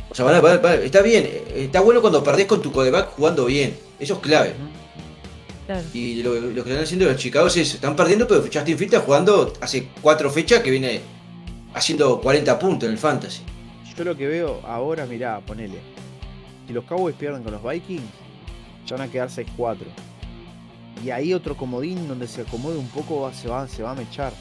o 0.09 0.15
sea, 0.15 0.25
van 0.25 0.37
a- 0.37 0.41
van 0.41 0.65
a- 0.65 0.75
está 0.77 1.03
bien, 1.03 1.29
está 1.55 1.81
bueno 1.81 2.01
cuando 2.01 2.23
perdés 2.23 2.47
con 2.47 2.63
tu 2.63 2.71
codeback 2.73 3.11
jugando 3.17 3.45
bien, 3.47 3.77
eso 3.99 4.15
es 4.15 4.21
clave. 4.21 4.55
Claro. 5.67 5.83
Y 5.93 6.23
lo, 6.23 6.35
lo 6.35 6.63
que 6.63 6.71
están 6.71 6.85
haciendo 6.85 7.07
los 7.07 7.17
Chicago 7.17 7.49
es 7.49 7.57
están 7.57 7.97
perdiendo, 7.97 8.29
pero 8.29 8.41
Justin 8.43 8.79
Fields 8.79 8.95
está 8.95 9.01
jugando 9.01 9.53
hace 9.61 9.89
cuatro 10.01 10.31
fechas 10.31 10.61
que 10.63 10.71
viene 10.71 11.01
haciendo 11.75 12.21
40 12.21 12.57
puntos 12.59 12.87
en 12.87 12.93
el 12.93 12.99
fantasy. 12.99 13.41
Yo 13.97 14.05
lo 14.05 14.17
que 14.17 14.27
veo 14.27 14.61
ahora, 14.67 15.07
mirá, 15.07 15.41
ponele. 15.41 15.79
Si 16.67 16.73
los 16.73 16.85
Cowboys 16.85 17.15
pierden 17.17 17.43
con 17.43 17.53
los 17.53 17.63
Vikings, 17.63 18.03
ya 18.87 18.97
van 18.97 19.09
a 19.09 19.11
quedar 19.13 19.29
6-4. 19.31 19.77
Y 21.05 21.11
ahí 21.11 21.33
otro 21.35 21.57
comodín 21.57 22.09
donde 22.09 22.27
se 22.27 22.43
acomode 22.43 22.77
un 22.79 22.89
poco 22.89 23.21
va- 23.23 23.33
se 23.35 23.49
va, 23.49 23.67
se 23.69 23.83
va 23.83 23.93
a 23.93 23.95
mechar. 23.95 24.33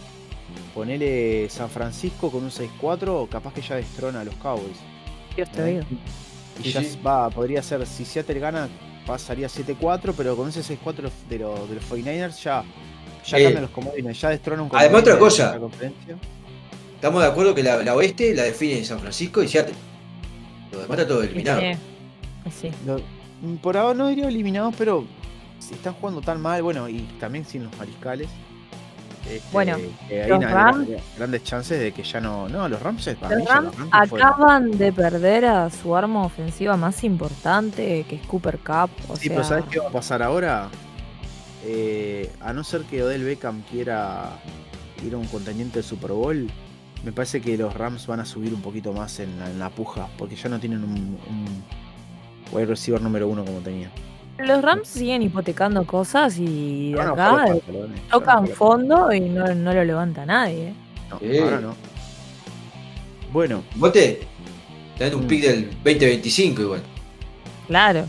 Ponele 0.73 1.47
San 1.49 1.69
Francisco 1.69 2.31
con 2.31 2.43
un 2.43 2.51
6-4, 2.51 3.27
capaz 3.29 3.53
que 3.53 3.61
ya 3.61 3.75
destrona 3.75 4.21
a 4.21 4.23
los 4.23 4.35
Cowboys. 4.35 4.77
Dios 5.35 5.49
te 5.51 5.61
¿eh? 5.61 5.63
oiga. 5.79 5.85
Y 6.59 6.63
Sí, 6.63 6.71
ya 6.71 6.81
sí. 6.83 6.99
va, 7.05 7.29
podría 7.29 7.61
ser, 7.61 7.85
si 7.85 8.05
Seattle 8.05 8.39
gana 8.39 8.69
pasaría 9.05 9.47
7-4, 9.47 10.13
pero 10.15 10.35
con 10.35 10.47
ese 10.49 10.61
6-4 10.63 10.95
de 10.95 11.01
los, 11.03 11.13
de 11.29 11.39
los, 11.39 11.69
de 11.69 11.75
los 11.75 11.83
49ers 11.83 12.41
ya, 12.43 12.63
ya 13.25 13.37
Eh. 13.37 13.43
cambian 13.43 13.61
los 13.63 13.71
comodines, 13.71 14.19
ya 14.21 14.29
destrona 14.29 14.63
un 14.63 14.69
Además, 14.73 15.01
otra 15.01 15.17
comodín 15.17 15.37
de 15.37 15.43
cosa. 15.43 15.59
Estamos 17.05 17.21
de 17.21 17.29
acuerdo 17.29 17.53
que 17.53 17.61
la, 17.61 17.83
la 17.83 17.93
oeste 17.93 18.33
la 18.33 18.41
define 18.41 18.83
San 18.83 18.97
Francisco 18.99 19.43
y 19.43 19.47
Seattle. 19.47 19.75
Lo 20.71 20.79
demás 20.79 20.97
está 20.97 21.07
todo 21.07 21.21
eliminado. 21.21 21.61
Sí. 21.61 21.71
Sí. 22.61 22.71
Lo- 22.83 22.97
mm, 23.43 23.57
por 23.57 23.77
ahora 23.77 23.93
no 23.93 24.07
diría 24.07 24.27
eliminados, 24.27 24.73
pero 24.75 25.05
si 25.59 25.75
están 25.75 25.93
jugando 25.93 26.21
tan 26.21 26.41
mal, 26.41 26.63
bueno, 26.63 26.89
y 26.89 27.01
también 27.19 27.45
sin 27.45 27.65
los 27.65 27.77
mariscales. 27.77 28.27
este, 29.23 29.39
Bueno, 29.51 29.77
que 30.09 30.23
hay 30.23 30.29
los 30.29 30.39
una- 30.39 30.49
Rams- 30.51 30.87
grandes 31.15 31.43
chances 31.43 31.79
de 31.79 31.91
que 31.91 32.01
ya 32.01 32.19
no. 32.19 32.49
No, 32.49 32.67
los 32.67 32.81
Rams 32.81 33.05
Los 33.05 33.15
mí 33.37 33.45
ya 33.47 33.53
Rams 33.53 33.77
los 33.77 34.09
fueron. 34.09 34.27
acaban 34.27 34.71
de 34.75 34.91
perder 34.91 35.45
a 35.45 35.69
su 35.69 35.95
arma 35.95 36.25
ofensiva 36.25 36.75
más 36.75 37.03
importante, 37.03 38.03
que 38.09 38.15
es 38.15 38.25
Cooper 38.25 38.57
Cup. 38.57 38.89
O 39.09 39.15
Sí, 39.15 39.27
sea, 39.27 39.35
pero 39.35 39.43
¿sabes 39.47 39.65
qué 39.69 39.77
va 39.79 39.89
a 39.89 39.91
pasar 39.91 40.23
ahora? 40.23 40.69
Eh, 41.65 42.31
a 42.41 42.51
no 42.51 42.63
ser 42.63 42.81
que 42.81 43.03
Odell 43.03 43.23
Beckham 43.23 43.61
quiera 43.69 44.39
ir 45.05 45.13
a 45.13 45.17
un 45.17 45.27
contendiente 45.27 45.75
del 45.75 45.83
Super 45.83 46.11
Bowl, 46.11 46.49
me 47.03 47.11
parece 47.11 47.41
que 47.41 47.57
los 47.57 47.73
Rams 47.73 48.07
van 48.07 48.19
a 48.19 48.25
subir 48.25 48.53
un 48.53 48.61
poquito 48.61 48.93
más 48.93 49.19
en 49.19 49.37
la, 49.39 49.49
en 49.49 49.59
la 49.59 49.69
puja, 49.69 50.07
porque 50.17 50.35
ya 50.35 50.49
no 50.49 50.59
tienen 50.59 50.83
un, 50.83 50.91
un 51.29 51.63
wide 52.51 52.65
receiver 52.65 53.01
número 53.01 53.27
uno 53.27 53.43
como 53.45 53.59
tenían. 53.59 53.91
los 54.37 54.61
Rams 54.61 54.87
siguen 54.87 55.21
hipotecando 55.21 55.85
cosas 55.85 56.37
y 56.39 56.93
a 56.97 57.09
acá 57.09 57.45
tocan 58.11 58.47
fondo 58.47 59.11
y 59.13 59.19
no, 59.21 59.53
no 59.53 59.73
lo 59.73 59.83
levanta 59.83 60.25
nadie. 60.25 60.69
¿eh? 60.69 60.73
No, 61.09 61.19
Sí. 61.19 61.37
ahora 61.37 61.59
no. 61.61 61.75
Bueno, 63.31 63.63
Bote, 63.75 64.21
tenés 64.97 65.13
un 65.13 65.25
Mm. 65.25 65.27
pick 65.27 65.41
del 65.43 65.69
2025 65.83 66.61
igual. 66.61 66.81
Claro. 67.67 68.05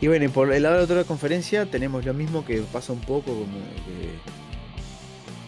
y 0.00 0.06
bueno, 0.08 0.24
y 0.26 0.28
por 0.28 0.52
el 0.52 0.62
lado 0.62 0.74
de 0.74 0.80
la 0.80 0.84
otra 0.84 1.04
conferencia 1.04 1.64
tenemos 1.66 2.04
lo 2.04 2.12
mismo 2.14 2.44
que 2.44 2.60
pasa 2.72 2.92
un 2.92 3.00
poco 3.00 3.32
como, 3.32 3.46
que, 3.46 4.10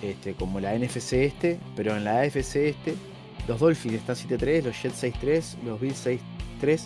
este, 0.03 0.35
como 0.35 0.61
la 0.61 0.75
NFC 0.79 1.15
este, 1.15 1.59
pero 1.77 1.97
en 1.97 2.05
la 2.05 2.21
AFC 2.21 2.57
este, 2.57 2.95
los 3.47 3.59
Dolphins 3.61 3.95
están 3.97 4.17
7-3, 4.17 4.63
los 4.65 4.83
Jets 4.83 5.03
6-3, 5.03 5.63
los 5.65 5.81
Bills 5.81 6.07
6-3 6.07 6.81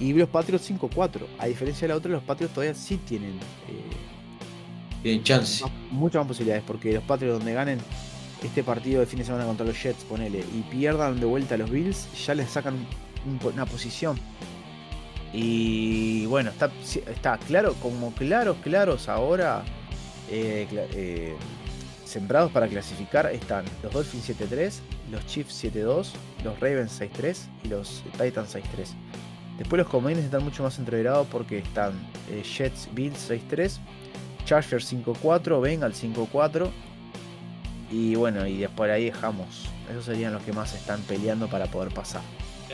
y 0.00 0.12
los 0.14 0.28
Patriots 0.28 0.70
5-4. 0.70 1.20
A 1.38 1.46
diferencia 1.46 1.86
de 1.86 1.88
la 1.88 1.96
otra, 1.98 2.10
los 2.10 2.22
Patriots 2.22 2.54
todavía 2.54 2.74
sí 2.74 2.96
tienen 3.06 3.32
eh, 3.68 5.02
Tienen 5.02 5.22
chance. 5.22 5.62
más- 5.64 5.72
muchas 5.90 6.20
más 6.20 6.28
posibilidades, 6.28 6.64
porque 6.66 6.92
los 6.92 7.04
Patriots 7.04 7.38
donde 7.38 7.52
ganen 7.52 7.78
este 8.42 8.62
partido 8.64 9.00
de 9.00 9.06
fin 9.06 9.18
de 9.18 9.26
semana 9.26 9.44
contra 9.44 9.66
los 9.66 9.80
Jets, 9.82 10.04
ponele, 10.04 10.38
y 10.40 10.62
pierdan 10.70 11.20
de 11.20 11.26
vuelta 11.26 11.56
a 11.56 11.58
los 11.58 11.70
Bills, 11.70 12.08
ya 12.26 12.34
les 12.34 12.48
sacan 12.50 12.74
un- 13.26 13.52
una 13.52 13.66
posición. 13.66 14.18
Y 15.32 16.26
bueno, 16.26 16.50
está, 16.50 16.70
está 17.10 17.38
claro, 17.38 17.74
como 17.74 18.12
claros, 18.12 18.56
claros 18.62 19.08
ahora, 19.08 19.62
eh, 20.30 20.66
eh, 20.94 21.34
sembrados 22.10 22.50
para 22.52 22.66
clasificar 22.68 23.26
están 23.26 23.64
los 23.82 23.92
Dolphins 23.92 24.28
7-3, 24.28 24.80
los 25.10 25.26
Chiefs 25.26 25.64
7-2, 25.64 26.08
los 26.44 26.60
Ravens 26.60 27.00
6-3 27.00 27.36
y 27.64 27.68
los 27.68 28.02
Titans 28.18 28.54
6-3. 28.54 28.62
Después 29.58 29.78
los 29.78 29.88
comodines 29.88 30.24
están 30.24 30.42
mucho 30.42 30.62
más 30.62 30.78
entreverados 30.78 31.26
porque 31.30 31.58
están 31.58 31.92
eh, 32.30 32.42
Jets 32.42 32.88
Bills 32.92 33.30
6-3, 33.30 33.78
Chargers 34.44 34.92
5-4, 34.92 35.60
Bengals 35.60 36.02
5-4 36.02 36.70
y 37.90 38.14
bueno, 38.14 38.46
y 38.46 38.58
después 38.58 38.90
ahí 38.90 39.06
dejamos. 39.06 39.66
Esos 39.90 40.04
serían 40.04 40.32
los 40.32 40.42
que 40.42 40.52
más 40.52 40.74
están 40.74 41.00
peleando 41.02 41.48
para 41.48 41.66
poder 41.66 41.92
pasar. 41.92 42.22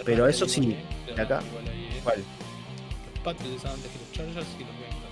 Pero 0.05 0.29
eso 0.29 0.47
sí, 0.47 0.77
de 1.15 1.23
acá. 1.23 1.43
Igual 1.43 1.69
ahí, 1.69 1.85
eh. 1.85 2.01
¿Cuál? 2.05 2.19
Los 2.19 3.21
Patriots 3.25 3.65
antes 3.65 3.91
que 3.91 3.99
los 3.99 4.13
Chargers 4.13 4.47
y 4.59 4.65
los 4.65 4.73
Bengals. 4.73 5.07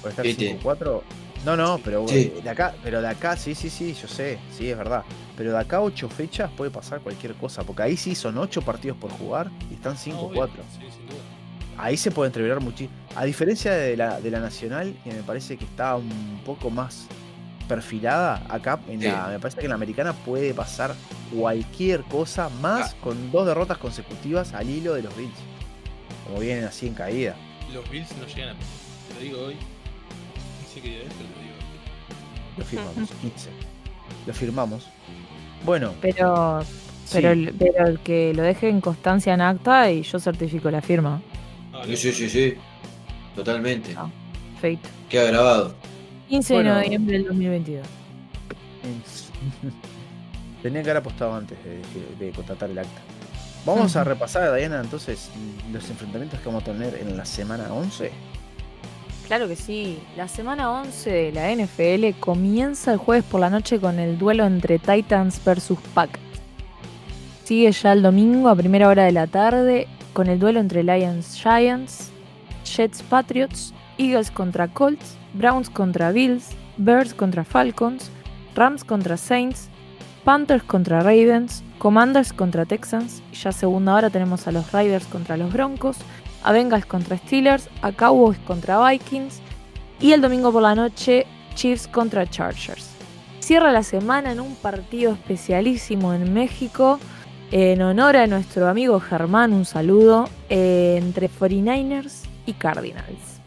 ¿Por 0.00 0.10
estar 0.10 0.24
Viste. 0.24 0.60
5-4? 0.60 1.02
No, 1.44 1.56
no, 1.56 1.78
pero 1.78 2.06
Sí. 2.08 2.32
eh, 2.36 2.40
de 2.42 2.50
acá, 2.50 2.74
pero 2.82 3.00
de 3.00 3.08
acá, 3.08 3.36
sí, 3.36 3.54
sí, 3.54 3.70
sí, 3.70 3.94
yo 3.94 4.08
sé, 4.08 4.38
sí, 4.50 4.68
es 4.70 4.76
verdad. 4.76 5.04
Pero 5.36 5.52
de 5.52 5.58
acá 5.58 5.76
a 5.76 5.82
8 5.82 6.08
fechas 6.08 6.50
puede 6.56 6.70
pasar 6.70 7.00
cualquier 7.00 7.34
cosa, 7.34 7.62
porque 7.62 7.82
ahí 7.82 7.96
sí 7.96 8.14
son 8.14 8.36
8 8.38 8.62
partidos 8.62 8.96
por 8.96 9.10
jugar 9.12 9.50
y 9.70 9.74
están 9.74 9.92
Ah, 9.94 9.96
5-4. 9.96 10.62
obvio, 10.62 10.64
Sí, 10.72 10.86
sin 10.96 11.06
duda. 11.06 11.18
Ahí 11.78 11.96
se 11.96 12.10
puede 12.10 12.28
entreverar 12.28 12.60
muchísimo. 12.60 12.90
A 13.14 13.24
diferencia 13.24 13.72
de 13.72 13.96
la, 13.96 14.20
de 14.20 14.30
la 14.30 14.40
nacional, 14.40 14.96
que 15.04 15.12
me 15.12 15.22
parece 15.22 15.56
que 15.56 15.64
está 15.66 15.94
un 15.96 16.40
poco 16.44 16.70
más 16.70 17.06
perfilada, 17.68 18.42
acá 18.48 18.80
en 18.88 19.00
Sí. 19.00 19.06
la, 19.06 19.28
me 19.28 19.38
parece 19.38 19.58
que 19.58 19.66
en 19.66 19.70
la 19.70 19.74
americana 19.74 20.12
puede 20.14 20.54
pasar 20.54 20.94
cualquier 21.36 22.02
cosa 22.04 22.48
más 22.48 22.92
Ah. 22.92 22.96
con 23.02 23.30
dos 23.30 23.46
derrotas 23.46 23.76
consecutivas 23.78 24.52
al 24.54 24.68
hilo 24.70 24.94
de 24.94 25.02
los 25.02 25.14
Bills. 25.16 25.34
Como 26.26 26.40
vienen 26.40 26.64
así 26.64 26.86
en 26.86 26.94
caída. 26.94 27.36
Los 27.72 27.88
Bills 27.90 28.08
no 28.16 28.26
llegan 28.26 28.56
a. 28.56 28.58
Te 29.08 29.14
lo 29.14 29.20
digo 29.20 29.40
hoy. 29.46 29.56
No 30.80 30.82
lo 30.84 30.88
digo 30.88 31.54
hoy. 31.54 32.58
Lo 32.58 32.64
firmamos, 32.64 33.10
15. 33.20 33.50
Lo 34.26 34.34
firmamos. 34.34 34.86
Bueno, 35.64 35.94
Pero, 36.00 36.62
sí, 36.62 37.10
pero, 37.12 37.30
el, 37.32 37.54
pero 37.58 37.86
el 37.86 37.98
que 38.00 38.32
lo 38.34 38.42
deje 38.42 38.68
en 38.68 38.80
constancia 38.80 39.34
en 39.34 39.40
acta 39.40 39.90
y 39.90 40.02
yo 40.02 40.18
certifico 40.20 40.70
la 40.70 40.80
firma. 40.82 41.20
Ah, 41.72 41.82
Sí, 41.86 41.96
sí, 41.96 42.12
sí, 42.12 42.28
sí. 42.30 42.54
Totalmente. 43.34 43.94
Ah. 43.96 44.08
Fate. 44.56 44.78
Queda 45.08 45.24
grabado. 45.24 45.74
15 46.28 46.54
Bueno. 46.54 46.74
de 46.76 46.84
noviembre 46.84 47.18
del 47.18 47.26
2022. 47.26 47.86
tenía 50.62 50.82
que 50.82 50.90
haber 50.90 51.00
apostado 51.02 51.34
antes 51.34 51.58
de, 51.64 52.24
de 52.26 52.32
contratar 52.32 52.70
el 52.70 52.78
acta. 52.78 53.00
Vamos 53.64 53.96
a 53.96 54.00
Ujú. 54.02 54.08
repasar, 54.10 54.54
Diana, 54.54 54.80
entonces 54.80 55.30
los 55.72 55.88
enfrentamientos 55.90 56.38
que 56.40 56.46
vamos 56.46 56.62
a 56.62 56.66
tener 56.66 56.94
en 56.94 57.16
la 57.16 57.24
semana 57.24 57.72
11. 57.72 58.10
Claro 59.26 59.48
que 59.48 59.56
sí. 59.56 59.98
La 60.16 60.28
semana 60.28 60.70
11 60.70 61.10
de 61.10 61.32
la 61.32 61.52
NFL 61.52 62.20
comienza 62.20 62.92
el 62.92 62.98
jueves 62.98 63.24
por 63.24 63.40
la 63.40 63.50
noche 63.50 63.80
con 63.80 63.98
el 63.98 64.18
duelo 64.18 64.44
entre 64.44 64.78
Titans 64.78 65.44
versus 65.44 65.78
Packers. 65.94 66.22
Sigue 67.42 67.72
ya 67.72 67.92
el 67.92 68.02
domingo 68.02 68.48
a 68.48 68.54
primera 68.54 68.88
hora 68.88 69.04
de 69.04 69.12
la 69.12 69.26
tarde 69.26 69.88
con 70.12 70.28
el 70.28 70.38
duelo 70.38 70.60
entre 70.60 70.84
Lions 70.84 71.40
Giants, 71.42 72.10
Jets 72.64 73.02
Patriots, 73.02 73.74
Eagles 73.98 74.30
contra 74.30 74.68
Colts, 74.68 75.16
Browns 75.34 75.70
contra 75.70 76.12
Bills, 76.12 76.50
Bears 76.76 77.12
contra 77.12 77.44
Falcons, 77.44 78.10
Rams 78.54 78.84
contra 78.84 79.16
Saints, 79.16 79.68
Panthers 80.24 80.62
contra 80.62 81.00
Ravens, 81.00 81.64
Commanders 81.78 82.32
contra 82.32 82.64
Texans. 82.64 83.22
Y 83.32 83.36
ya 83.36 83.50
segunda 83.50 83.94
hora 83.94 84.10
tenemos 84.10 84.46
a 84.46 84.52
los 84.52 84.70
Riders 84.72 85.06
contra 85.06 85.36
los 85.36 85.52
Broncos, 85.52 85.96
a 86.42 86.52
Bengals 86.52 86.86
contra 86.86 87.16
Steelers, 87.18 87.68
a 87.82 87.92
Cowboys 87.92 88.38
contra 88.46 88.86
Vikings 88.88 89.40
y 90.00 90.12
el 90.12 90.20
domingo 90.20 90.52
por 90.52 90.62
la 90.62 90.74
noche 90.74 91.26
Chiefs 91.54 91.88
contra 91.88 92.26
Chargers. 92.28 92.90
Cierra 93.40 93.72
la 93.72 93.82
semana 93.82 94.32
en 94.32 94.40
un 94.40 94.54
partido 94.56 95.12
especialísimo 95.12 96.12
en 96.12 96.32
México 96.34 96.98
en 97.52 97.80
honor 97.80 98.16
a 98.16 98.26
nuestro 98.26 98.68
amigo 98.68 98.98
Germán, 98.98 99.52
un 99.52 99.64
saludo, 99.64 100.28
eh, 100.48 100.96
entre 101.00 101.30
49ers 101.30 102.22
y 102.44 102.52
Cardinals. 102.54 103.40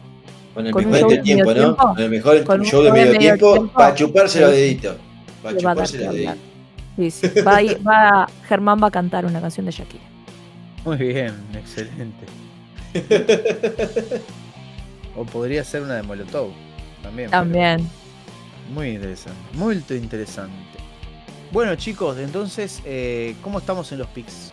Con 0.54 0.66
el 0.66 0.72
Con 0.72 0.84
mejor 0.86 1.00
show 1.00 1.10
de 1.10 1.18
tiempo, 1.18 1.44
medio 1.50 1.62
¿no? 1.62 1.68
tiempo. 1.74 1.94
Con 1.94 2.02
el 2.02 2.10
mejor 2.10 2.44
Con 2.44 2.62
show 2.64 2.82
de 2.82 2.92
medio 2.92 3.06
medio 3.06 3.18
tiempo 3.20 3.52
tiempo. 3.52 3.72
para 3.74 3.94
chuparse 3.94 4.40
los 4.40 4.50
Sí. 4.50 4.56
deditos. 4.56 4.96
Para 5.42 5.54
Le 5.56 5.62
va 5.62 5.70
a 5.70 5.74
dar 5.74 5.86
chuparse 5.86 6.04
los 6.06 6.14
deditos. 6.14 6.36
Sí, 6.96 7.10
sí. 7.10 7.28
Va 7.46 7.56
a 7.56 7.62
ir- 7.62 7.86
va- 7.86 8.28
Germán 8.48 8.80
va 8.82 8.86
a 8.88 8.90
cantar 8.90 9.24
una 9.26 9.40
canción 9.40 9.66
de 9.66 9.72
Shakira. 9.72 10.02
Muy 10.84 10.96
bien, 10.96 11.34
excelente. 11.54 12.26
O 15.16 15.24
podría 15.24 15.64
ser 15.64 15.82
una 15.82 15.96
de 15.96 16.02
Molotov 16.02 16.50
también. 17.02 17.30
También. 17.30 17.88
Muy 18.72 18.90
interesante, 18.90 19.40
muy 19.54 19.82
interesante. 19.90 20.54
Bueno 21.52 21.74
chicos, 21.74 22.18
entonces, 22.18 22.80
eh, 22.84 23.34
¿cómo 23.42 23.58
estamos 23.58 23.90
en 23.92 23.98
los 23.98 24.06
picks? 24.08 24.52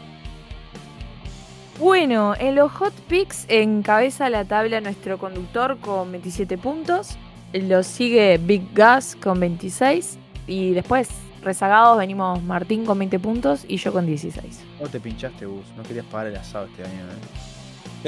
Bueno, 1.80 2.34
en 2.40 2.56
los 2.56 2.72
hot 2.72 2.94
picks 3.08 3.46
encabeza 3.50 4.32
la 4.32 4.46
tabla 4.46 4.82
nuestro 4.82 5.20
conductor 5.20 5.78
con 5.78 6.12
27 6.12 6.58
puntos. 6.58 7.18
Lo 7.54 7.84
sigue 7.84 8.40
Big 8.40 8.74
Gas 8.74 9.16
con 9.16 9.40
26. 9.40 10.18
Y 10.48 10.72
después, 10.72 11.10
rezagados, 11.44 12.00
venimos 12.00 12.42
Martín 12.42 12.84
con 12.84 12.98
20 12.98 13.20
puntos 13.20 13.64
y 13.68 13.78
yo 13.78 13.94
con 13.94 14.08
16. 14.08 14.64
¿Cómo 14.80 14.90
te 14.90 15.00
pinchaste, 15.00 15.46
Gus? 15.46 15.66
No 15.78 15.84
querías 15.84 16.06
pagar 16.08 16.28
el 16.28 16.38
asado 16.38 16.66
este 16.66 16.84
año, 16.84 17.04
¿eh? 17.04 17.57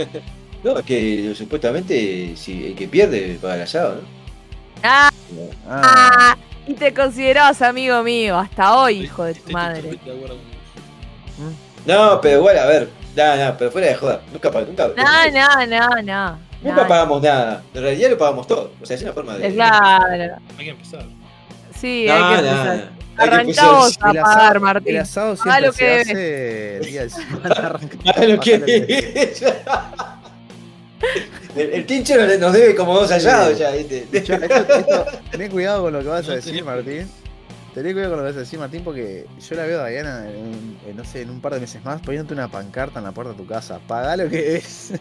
No, 0.63 0.77
es 0.77 0.85
que 0.85 1.33
supuestamente 1.35 2.35
si 2.35 2.65
el 2.67 2.75
que 2.75 2.87
pierde 2.89 3.39
paga 3.41 3.55
el 3.55 3.61
asado, 3.61 3.95
¿no? 3.95 4.01
¡Ah! 4.83 5.09
Ah, 5.69 6.35
Y 6.67 6.73
te 6.73 6.93
considerabas 6.93 7.61
amigo 7.61 8.03
mío 8.03 8.37
hasta 8.37 8.75
hoy, 8.77 9.03
hijo 9.03 9.23
de 9.23 9.35
tu 9.35 9.51
madre. 9.51 9.81
vos. 9.83 10.37
No, 11.85 12.19
pero 12.21 12.39
igual, 12.39 12.57
a 12.59 12.65
ver, 12.65 12.89
nada, 13.15 13.51
no, 13.51 13.57
pero 13.57 13.71
fuera 13.71 13.87
de 13.87 13.95
joda, 13.95 14.21
nunca, 14.33 14.51
pa- 14.51 14.61
nunca, 14.61 14.89
No, 14.97 15.31
no, 15.31 15.65
no, 15.65 15.87
no. 16.03 16.39
nunca 16.61 16.81
no. 16.83 16.87
pagamos 16.87 17.21
nada, 17.21 17.63
en 17.73 17.81
realidad 17.81 18.09
lo 18.11 18.17
pagamos 18.17 18.45
todo, 18.47 18.71
o 18.81 18.85
sea, 18.85 18.95
es 18.97 19.03
una 19.03 19.13
forma 19.13 19.35
de... 19.37 19.53
Claro. 19.53 20.35
Hay 20.57 20.65
que 20.65 20.71
empezar. 20.71 21.05
Sí, 21.79 22.05
No, 22.07 22.13
hay 22.13 22.35
que 22.35 22.41
no, 22.41 22.47
empezar. 22.49 22.89
Vos 23.27 23.97
a 24.01 24.13
pagar, 24.13 24.59
Martín. 24.59 24.95
el 24.95 25.01
asado 25.01 25.35
siempre 25.35 25.61
lo 25.67 25.73
se 25.73 25.79
que 25.79 25.99
hace 26.01 26.77
el 26.77 26.85
día 26.85 27.01
del 27.01 27.11
semana 27.11 27.55
arranca- 27.55 27.97
Ah, 28.15 28.23
lo 28.25 28.39
que 28.39 28.53
El, 31.55 31.69
el 31.73 31.85
tincho 31.85 32.15
nos 32.17 32.37
nos 32.39 32.53
debe 32.53 32.75
como 32.75 32.93
dos 32.93 33.09
hallados 33.09 33.57
ya, 33.57 33.71
¿viste? 33.71 34.05
Esto- 34.11 34.33
esto- 34.33 35.05
tené 35.31 35.49
cuidado 35.49 35.83
con 35.83 35.93
lo 35.93 35.99
que 36.01 36.07
vas 36.07 36.27
a 36.29 36.33
decir, 36.35 36.63
Martín. 36.63 37.09
Tené 37.73 37.93
cuidado 37.93 38.11
con 38.15 38.19
lo 38.19 38.25
que 38.25 38.29
vas 38.31 38.37
a 38.37 38.41
decir, 38.41 38.59
Martín, 38.59 38.83
porque 38.83 39.25
yo 39.47 39.55
la 39.55 39.63
veo 39.63 39.81
a 39.81 39.87
Diana 39.87 40.25
en, 40.29 40.77
no 40.95 41.03
sé, 41.05 41.21
en 41.21 41.29
un 41.29 41.39
par 41.39 41.53
de 41.53 41.59
meses 41.61 41.83
más 41.85 42.01
poniéndote 42.01 42.33
una 42.33 42.49
pancarta 42.49 42.99
en 42.99 43.05
la 43.05 43.11
puerta 43.11 43.31
de 43.33 43.37
tu 43.37 43.45
casa. 43.47 43.79
Pagá 43.87 44.17
lo 44.17 44.27
que 44.29 44.57
es. 44.57 44.91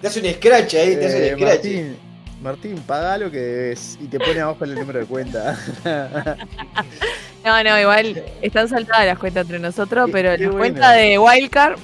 Te 0.00 0.08
hace 0.08 0.20
un 0.20 0.26
scratch 0.34 0.74
ahí, 0.74 0.96
te 0.96 1.06
hace 1.06 1.28
Eh, 1.28 1.34
un 1.34 1.40
scratch. 1.40 1.54
Martín, 1.54 1.96
Martín, 2.42 2.76
pagá 2.86 3.16
lo 3.18 3.30
que 3.30 3.38
debes. 3.38 3.96
Y 4.00 4.06
te 4.08 4.18
pone 4.18 4.40
abajo 4.40 4.64
el 4.64 4.74
número 4.74 4.98
de 5.00 5.06
cuenta. 5.06 5.58
No, 7.44 7.60
no, 7.64 7.80
igual 7.80 8.22
están 8.40 8.68
saltadas 8.68 9.04
las 9.04 9.18
cuentas 9.18 9.42
entre 9.42 9.58
nosotros, 9.58 10.06
Qué- 10.06 10.12
pero 10.12 10.36
qué 10.36 10.44
la 10.44 10.50
bueno. 10.50 10.58
cuenta 10.60 10.92
de 10.92 11.18
Wildcard, 11.18 11.76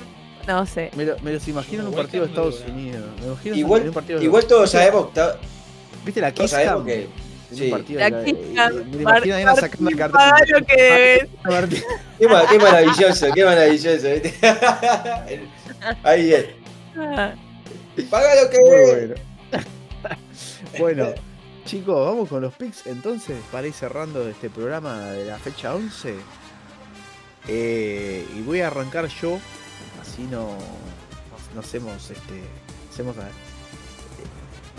no 0.46 0.64
sé. 0.66 0.92
me, 0.94 1.04
lo- 1.04 1.18
me 1.18 1.32
los 1.32 1.48
imagino 1.48 1.82
en 1.82 1.88
un 1.88 1.94
partido 1.96 2.22
de 2.24 2.30
Estados. 2.30 2.62
Unidos. 2.68 3.02
Me 3.20 3.26
imagino 3.26 3.56
Igual, 3.56 3.82
en 3.82 3.88
un 3.88 3.94
partido 3.94 4.18
de- 4.20 4.24
igual 4.24 4.46
todos 4.46 4.70
sabemos, 4.70 5.08
¿Viste 6.04 6.20
la 6.20 6.30
Kiss 6.30 6.52
sabemos 6.52 6.76
Cam? 6.76 6.86
que. 6.86 7.08
Sí. 7.52 7.64
un 7.64 7.70
partido 7.72 7.98
La 8.00 8.06
y- 8.08 8.12
Cam, 8.12 8.28
y- 8.28 8.96
Me 8.98 9.02
Mar- 9.02 9.26
imagino 9.26 9.56
sacando 9.56 9.90
el 9.90 9.96
cartel. 9.96 10.48
lo 10.48 10.64
que 10.66 10.76
debes. 10.82 11.28
Martín. 11.42 11.82
Qué, 12.20 12.26
qué 12.50 12.58
maravilloso, 12.60 13.26
qué 13.34 13.44
maravilloso. 13.44 14.08
¿viste? 14.10 14.34
Ahí 16.04 16.34
es. 16.34 16.46
Ah, 16.96 17.32
Paga 18.08 18.44
lo 18.44 18.48
que 18.50 18.58
Muy 18.60 18.76
es. 18.76 19.20
Bueno. 20.78 21.06
chicos, 21.64 22.06
vamos 22.06 22.28
con 22.28 22.40
los 22.42 22.54
picks 22.54 22.86
entonces 22.86 23.36
para 23.52 23.66
ir 23.66 23.72
cerrando 23.72 24.26
este 24.28 24.48
programa 24.50 25.06
de 25.10 25.24
la 25.26 25.38
fecha 25.38 25.74
11. 25.74 26.14
Eh, 27.48 28.26
y 28.36 28.42
voy 28.42 28.60
a 28.60 28.66
arrancar 28.66 29.06
yo, 29.08 29.38
así 30.02 30.22
no, 30.24 30.56
no, 31.54 31.60
hacemos 31.60 32.10
este. 32.10 32.42
Hacemos 32.92 33.16
a- 33.18 33.28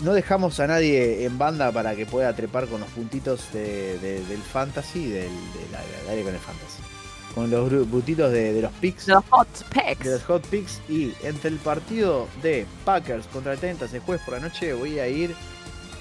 no 0.04 0.14
dejamos 0.14 0.58
a 0.60 0.66
nadie 0.66 1.24
en 1.26 1.36
banda 1.36 1.70
para 1.72 1.94
que 1.94 2.06
pueda 2.06 2.34
trepar 2.34 2.66
con 2.68 2.80
los 2.80 2.88
puntitos 2.90 3.52
de- 3.52 3.98
de- 3.98 4.24
del 4.24 4.40
fantasy, 4.40 5.08
del, 5.10 5.28
de 5.28 6.06
dale 6.06 6.22
con 6.22 6.32
el 6.34 6.40
fantasy. 6.40 6.82
Con 7.34 7.50
los 7.50 7.86
puntitos 7.86 8.32
de, 8.32 8.52
de 8.54 8.62
los 8.62 8.72
picks 8.72 9.06
Los 9.08 9.22
hot 9.30 9.46
de 9.58 9.64
packs. 9.74 10.06
los 10.06 10.24
hot 10.24 10.44
picks 10.46 10.80
y 10.88 11.12
entre 11.22 11.50
el 11.50 11.58
partido 11.58 12.26
de 12.42 12.66
Packers 12.84 13.26
contra 13.28 13.54
Titans 13.54 13.92
el 13.94 14.00
jueves 14.00 14.24
por 14.24 14.34
la 14.34 14.40
noche 14.40 14.72
voy 14.72 14.98
a 14.98 15.06
ir 15.06 15.34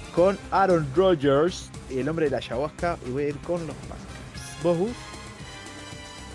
con 0.09 0.37
Aaron 0.51 0.87
Rodgers 0.95 1.69
y 1.89 1.99
el 1.99 2.09
hombre 2.09 2.25
de 2.25 2.31
la 2.31 2.37
ayahuasca 2.37 2.97
y 3.07 3.11
voy 3.11 3.23
a 3.23 3.27
ir 3.29 3.37
con 3.39 3.65
los 3.65 3.75
Packers. 3.75 4.63
¿Vos, 4.63 4.77
Gus? 4.77 4.91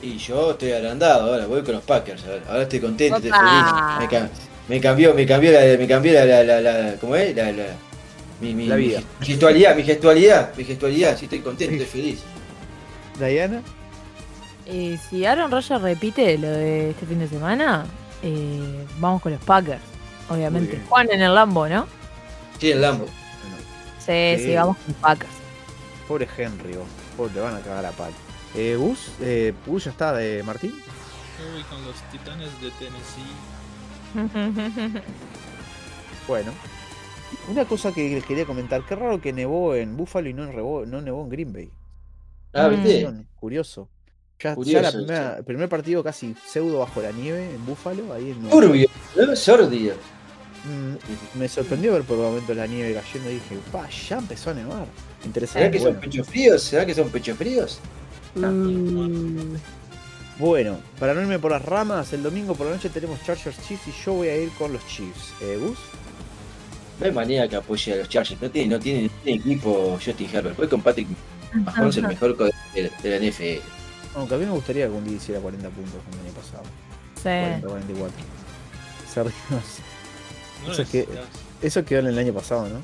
Y 0.02 0.18
yo 0.18 0.50
estoy 0.52 0.72
agrandado 0.72 1.30
ahora, 1.32 1.46
voy 1.46 1.62
con 1.62 1.74
los 1.74 1.82
Packers. 1.84 2.24
Ahora, 2.24 2.42
ahora 2.48 2.62
estoy 2.62 2.80
contento, 2.80 3.16
estoy 3.16 3.30
feliz. 3.30 3.64
Me, 4.00 4.08
ca- 4.08 4.28
me 4.68 4.80
cambió, 4.80 5.14
me 5.14 5.26
cambió 5.26 5.52
la, 5.52 5.60
me 5.78 5.86
cambió 5.86 6.12
la, 6.12 6.24
la, 6.24 6.42
la, 6.44 6.60
la- 6.60 6.94
¿cómo 6.96 7.16
es? 7.16 7.34
La, 7.34 7.52
la, 7.52 7.64
mi, 8.40 8.52
mi, 8.54 8.66
La 8.66 8.76
mi 8.76 8.88
vida. 8.88 9.02
gestualidad, 9.22 9.74
mi 9.76 9.82
gestualidad, 9.82 10.54
mi 10.56 10.64
gestualidad, 10.64 11.16
sí 11.16 11.24
estoy 11.24 11.40
contento, 11.40 11.82
estoy 11.82 12.00
feliz. 12.02 12.20
Diana. 13.18 13.62
Y 14.66 14.96
si 15.08 15.24
Aaron 15.24 15.50
Rodgers 15.50 15.80
repite 15.82 16.36
lo 16.38 16.48
de 16.50 16.90
este 16.90 17.06
fin 17.06 17.18
de 17.18 17.28
semana, 17.28 17.84
eh, 18.22 18.84
vamos 18.98 19.22
con 19.22 19.32
los 19.32 19.40
Packers, 19.42 19.80
obviamente. 20.28 20.80
Juan 20.88 21.08
en 21.12 21.22
el 21.22 21.34
Lambo, 21.34 21.68
¿no? 21.68 21.86
Sí, 22.58 22.70
el 22.72 22.80
Lambo. 22.80 23.06
Sí, 23.98 24.34
Sí. 24.38 24.44
sí, 24.50 24.54
vamos 24.54 24.76
con 24.84 24.94
Packers. 24.94 25.32
pobre 26.08 26.28
Henry, 26.36 26.74
vos. 26.76 26.86
Pobre, 27.16 27.34
le 27.34 27.40
van 27.40 27.56
a 27.56 27.60
cagar 27.60 27.86
a 27.86 27.90
palo. 27.92 28.14
Eh, 28.54 28.76
Gus, 28.78 29.10
eh, 29.20 29.52
Gus 29.66 29.84
ya 29.84 29.90
está 29.90 30.12
de 30.12 30.42
Martín. 30.42 30.70
Yo 30.72 31.52
voy 31.52 31.62
con 31.64 31.84
los 31.84 31.96
Titanes 32.12 32.50
de 32.60 32.70
Tennessee. 32.72 33.34
Bueno. 36.28 36.52
Una 37.50 37.64
cosa 37.66 37.92
que 37.92 38.08
les 38.10 38.24
quería 38.24 38.46
comentar, 38.46 38.82
qué 38.86 38.94
raro 38.94 39.20
que 39.20 39.32
nevó 39.32 39.74
en 39.74 39.96
Buffalo 39.96 40.28
y 40.28 40.32
no, 40.32 40.44
en 40.44 40.52
Rebo- 40.54 40.86
no 40.86 41.02
nevó 41.02 41.22
en 41.24 41.28
Green 41.28 41.52
Bay. 41.52 41.68
Ah, 42.54 42.68
Mm. 42.68 42.82
¿viste? 42.82 43.12
Curioso. 43.40 43.88
Ya, 44.38 44.50
ya 44.50 44.54
Curioso, 44.54 44.82
la 44.82 44.92
primera- 44.92 45.36
el 45.38 45.44
primer 45.44 45.68
partido 45.68 46.02
casi 46.04 46.34
pseudo 46.46 46.78
bajo 46.80 47.02
la 47.02 47.12
nieve 47.12 47.54
en 47.54 47.66
Buffalo, 47.66 48.12
ahí 48.12 48.30
en 48.30 48.48
Turbio. 48.48 48.88
Sordio. 49.34 49.94
Mm, 50.64 51.38
me 51.38 51.48
sorprendió 51.48 51.92
ver 51.92 52.04
por 52.04 52.16
momentos 52.18 52.56
la 52.56 52.66
nieve 52.66 52.94
cayendo 52.94 53.30
y 53.30 53.34
dije, 53.34 53.58
pa, 53.70 53.88
ya 53.90 54.18
empezó 54.18 54.50
a 54.50 54.54
nevar. 54.54 54.92
¿Será 55.52 55.68
Interesante. 55.68 55.70
que 55.70 55.78
Bueno, 55.78 55.94
son 55.94 56.00
pechos 56.00 56.26
fríos? 56.28 56.62
¿Será 56.62 56.86
que 56.86 56.94
son 56.94 57.10
pechos 57.10 57.36
fríos? 57.38 57.84
Mm, 58.34 59.56
Bueno, 60.36 60.84
para 60.98 61.14
no 61.14 61.22
irme 61.22 61.38
por 61.38 61.52
las 61.52 61.62
ramas, 61.64 62.12
el 62.12 62.22
domingo 62.22 62.54
por 62.56 62.66
la 62.66 62.72
noche 62.74 62.90
tenemos 62.90 63.22
Chargers 63.22 63.60
Chiefs 63.60 63.88
y 63.88 63.92
yo 63.92 64.14
voy 64.14 64.28
a 64.28 64.36
ir 64.36 64.52
con 64.54 64.72
los 64.72 64.84
Chiefs. 64.86 65.36
¿Eh, 65.40 65.56
Gus? 65.60 65.78
No 66.98 67.06
hay 67.06 67.12
manera 67.12 67.48
que 67.48 67.56
apoye 67.56 67.92
a 67.92 67.96
los 67.96 68.08
Chargers. 68.08 68.40
No 68.40 68.50
tiene, 68.50 68.68
no 68.76 68.80
tiene, 68.80 69.02
no 69.04 69.10
tiene 69.22 69.38
equipo 69.40 69.98
Justin 70.04 70.28
Herbert. 70.32 70.56
Voy 70.56 70.68
con 70.68 70.82
Patrick 70.82 71.08
Mahomes, 71.52 71.96
el 71.98 72.06
mejor 72.06 72.36
de, 72.36 72.52
de 73.02 73.10
la 73.10 73.18
NFL. 73.18 73.64
Aunque 74.14 74.34
a 74.34 74.38
mí 74.38 74.44
me 74.46 74.52
gustaría 74.52 74.82
que 74.82 74.86
algún 74.86 75.04
día 75.04 75.16
hiciera 75.16 75.40
40 75.40 75.70
puntos 75.70 76.02
como 76.04 76.16
el 76.20 76.26
año 76.26 76.34
pasado. 76.34 76.64
sí. 77.16 77.60
40, 77.60 77.66
44. 77.68 78.24
Se 79.06 79.20
no 80.66 80.72
Eso 80.72 80.82
es 80.82 80.88
que- 80.88 81.08
Eso 81.62 81.84
quedó 81.84 82.00
en 82.00 82.06
el 82.08 82.18
año 82.18 82.32
pasado, 82.32 82.68
¿no? 82.68 82.80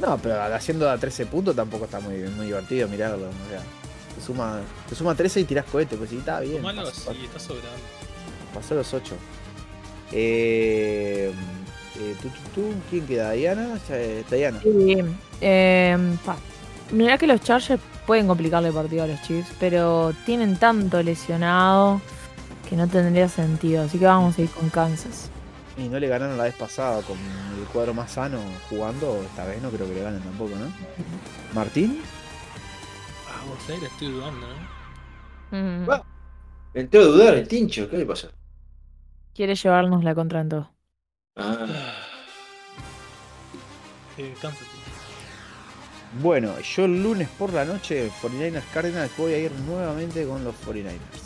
no 0.00 0.18
pero 0.18 0.42
haciendo 0.54 0.90
a 0.90 0.98
13 0.98 1.26
puntos 1.26 1.54
tampoco 1.54 1.84
está 1.84 2.00
muy, 2.00 2.16
muy 2.30 2.46
divertido 2.46 2.88
mirarlo. 2.88 3.26
O 3.28 3.48
sea, 3.50 3.60
te 4.16 4.20
suma, 4.20 4.60
te 4.88 4.94
suma 4.94 5.14
13 5.14 5.40
y 5.40 5.44
tirás 5.44 5.64
cohete, 5.66 5.96
pues 5.96 6.10
sí, 6.10 6.16
está 6.16 6.40
bien. 6.40 6.56
Tomalo 6.56 6.84
pasó- 6.84 7.10
así, 7.10 7.24
está 7.24 7.38
sobrando. 7.38 7.70
Pasó 8.54 8.74
los 8.74 8.92
8. 8.92 9.14
Eh, 10.12 11.32
eh, 11.98 12.14
tú, 12.20 12.28
tú, 12.28 12.34
tú, 12.54 12.74
¿Quién 12.90 13.06
queda? 13.06 13.30
¿Diana? 13.32 13.78
Eh, 13.90 14.24
Diana. 14.30 14.60
Sí, 14.62 14.96
eh. 15.40 15.96
Mirá 16.90 17.16
que 17.16 17.26
los 17.26 17.40
Chargers 17.40 17.80
pueden 18.06 18.26
complicarle 18.26 18.68
el 18.68 18.74
partido 18.74 19.04
a 19.04 19.06
los 19.06 19.22
Chiefs, 19.22 19.48
pero 19.58 20.12
tienen 20.26 20.56
tanto 20.56 21.02
lesionado 21.02 22.00
que 22.68 22.76
no 22.76 22.86
tendría 22.88 23.28
sentido. 23.28 23.84
Así 23.84 23.98
que 23.98 24.04
vamos 24.04 24.36
a 24.38 24.42
ir 24.42 24.50
con 24.50 24.68
Kansas. 24.68 25.30
Y 25.76 25.88
no 25.88 25.98
le 25.98 26.08
ganaron 26.08 26.36
la 26.36 26.44
vez 26.44 26.54
pasada 26.54 27.00
con 27.02 27.16
el 27.18 27.64
cuadro 27.72 27.94
más 27.94 28.12
sano 28.12 28.38
jugando. 28.68 29.22
Esta 29.22 29.44
vez 29.46 29.62
no 29.62 29.70
creo 29.70 29.88
que 29.88 29.94
le 29.94 30.02
ganen 30.02 30.20
tampoco, 30.22 30.54
¿no? 30.56 30.72
¿Martín? 31.54 32.00
Ah, 33.28 33.42
vos 33.48 33.70
ahí 33.70 33.80
la 33.80 33.88
estoy 33.88 34.08
dudando, 34.08 34.46
¿no? 35.50 35.84
Mm. 35.84 35.90
Entró 36.74 37.00
a 37.00 37.04
dudar 37.04 37.34
el 37.34 37.48
tincho, 37.48 37.88
¿qué 37.88 37.98
le 37.98 38.06
pasó? 38.06 38.30
Quiere 39.34 39.54
llevarnos 39.54 40.04
la 40.04 40.14
contra 40.14 40.40
en 40.40 40.48
todo. 40.48 40.70
Ah, 41.36 41.66
Eh. 44.18 44.34
Bueno, 46.20 46.60
yo 46.60 46.84
el 46.84 47.02
lunes 47.02 47.28
por 47.38 47.52
la 47.52 47.64
noche, 47.64 48.10
49ers 48.20 48.62
Cardinals, 48.72 49.16
voy 49.16 49.32
a 49.32 49.38
ir 49.38 49.52
nuevamente 49.66 50.26
con 50.26 50.44
los 50.44 50.54
49ers. 50.66 51.21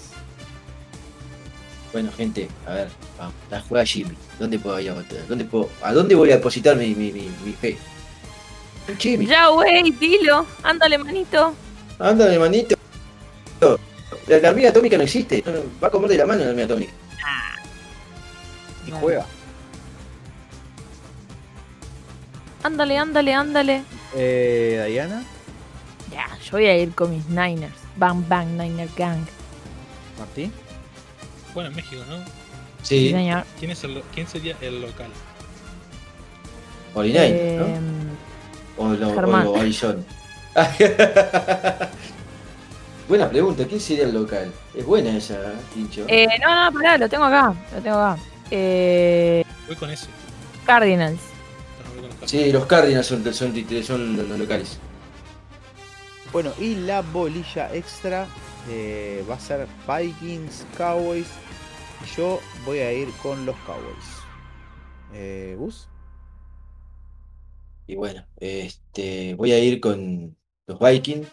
Bueno, 1.96 2.12
gente, 2.14 2.46
a 2.66 2.74
ver, 2.74 2.88
vamos. 3.16 3.34
La 3.50 3.58
juega 3.62 3.86
Jimmy. 3.86 4.14
¿Dónde 4.38 4.58
puedo 4.58 4.78
ir 4.78 4.90
a? 4.90 4.94
¿Dónde 5.26 5.46
puedo, 5.46 5.70
¿A 5.80 5.94
dónde 5.94 6.14
voy 6.14 6.30
a 6.30 6.36
depositar 6.36 6.76
mi, 6.76 6.94
mi, 6.94 7.10
mi, 7.10 7.30
mi 7.42 7.52
fe? 7.54 7.78
Jimmy. 8.98 9.24
Ya, 9.24 9.46
güey, 9.48 9.90
dilo. 9.92 10.44
Ándale, 10.62 10.98
manito. 10.98 11.54
Ándale, 11.98 12.38
manito. 12.38 12.76
La, 14.28 14.38
la 14.40 14.50
hormiga 14.50 14.68
atómica 14.68 14.98
no 14.98 15.04
existe. 15.04 15.42
Va 15.82 15.88
a 15.88 15.90
comer 15.90 16.10
de 16.10 16.18
la 16.18 16.26
mano 16.26 16.44
la 16.44 16.50
hormiga 16.50 16.66
atómica. 16.66 16.92
Y 18.86 18.90
juega. 18.90 19.24
Ándale, 22.62 22.98
ándale, 22.98 23.32
ándale. 23.32 23.82
Eh, 24.14 24.84
Diana, 24.90 25.24
Ya, 26.12 26.26
yo 26.44 26.50
voy 26.58 26.66
a 26.66 26.76
ir 26.76 26.92
con 26.94 27.08
mis 27.08 27.26
Niners. 27.30 27.72
Bang, 27.96 28.22
bang, 28.28 28.48
Niner 28.48 28.90
Gang. 28.98 29.24
Martín. 30.18 30.52
Bueno, 31.56 31.70
en 31.70 31.76
México, 31.76 32.02
¿no? 32.06 32.18
Sí, 32.82 33.08
Sí, 33.08 33.12
señor. 33.12 33.44
¿Quién, 33.58 33.70
es 33.70 33.82
el, 33.82 33.94
lo- 33.94 34.02
¿Quién 34.14 34.28
sería 34.28 34.54
el 34.60 34.82
local? 34.82 35.06
49, 36.92 37.56
¿no? 37.58 37.66
Eh, 37.66 37.78
O 38.76 38.88
lo, 38.92 39.08
o. 39.08 39.14
Buena 43.08 43.30
pregunta, 43.30 43.64
¿quién 43.66 43.80
sería 43.80 44.04
el 44.04 44.12
local? 44.12 44.52
Es 44.74 44.84
buena 44.84 45.16
esa, 45.16 45.32
¿eh, 45.34 45.54
Tincho. 45.72 46.04
eh, 46.08 46.28
no, 46.44 46.70
no, 46.70 46.78
pará, 46.78 46.98
lo 46.98 47.08
tengo 47.08 47.24
acá. 47.24 47.54
Lo 47.74 47.80
tengo 47.80 47.96
acá. 47.96 48.20
Eh, 48.50 49.42
Voy 49.66 49.76
con 49.76 49.88
ese. 49.90 50.08
Cardinals. 50.66 51.18
No, 51.18 51.90
voy 51.90 52.00
con 52.00 52.08
los 52.10 52.18
Cardinals. 52.18 52.30
Sí, 52.30 52.52
los 52.52 52.66
Cardinals 52.66 53.06
son, 53.06 53.24
son, 53.32 53.54
son 53.82 54.16
los, 54.18 54.28
los 54.28 54.38
locales. 54.38 54.78
Bueno, 56.34 56.52
y 56.60 56.74
la 56.74 57.00
bolilla 57.00 57.74
extra 57.74 58.26
eh, 58.68 59.24
va 59.28 59.34
a 59.34 59.40
ser 59.40 59.66
Vikings, 59.86 60.66
Cowboys. 60.76 61.26
Y 62.04 62.16
yo 62.16 62.40
voy 62.64 62.78
a 62.80 62.92
ir 62.92 63.08
con 63.22 63.46
los 63.46 63.56
Cowboys. 63.66 64.04
Eh, 65.12 65.54
¿Gus? 65.58 65.88
Y 67.86 67.94
bueno, 67.94 68.26
este, 68.38 69.34
voy 69.36 69.52
a 69.52 69.58
ir 69.58 69.80
con 69.80 70.36
los 70.66 70.78
Vikings. 70.78 71.26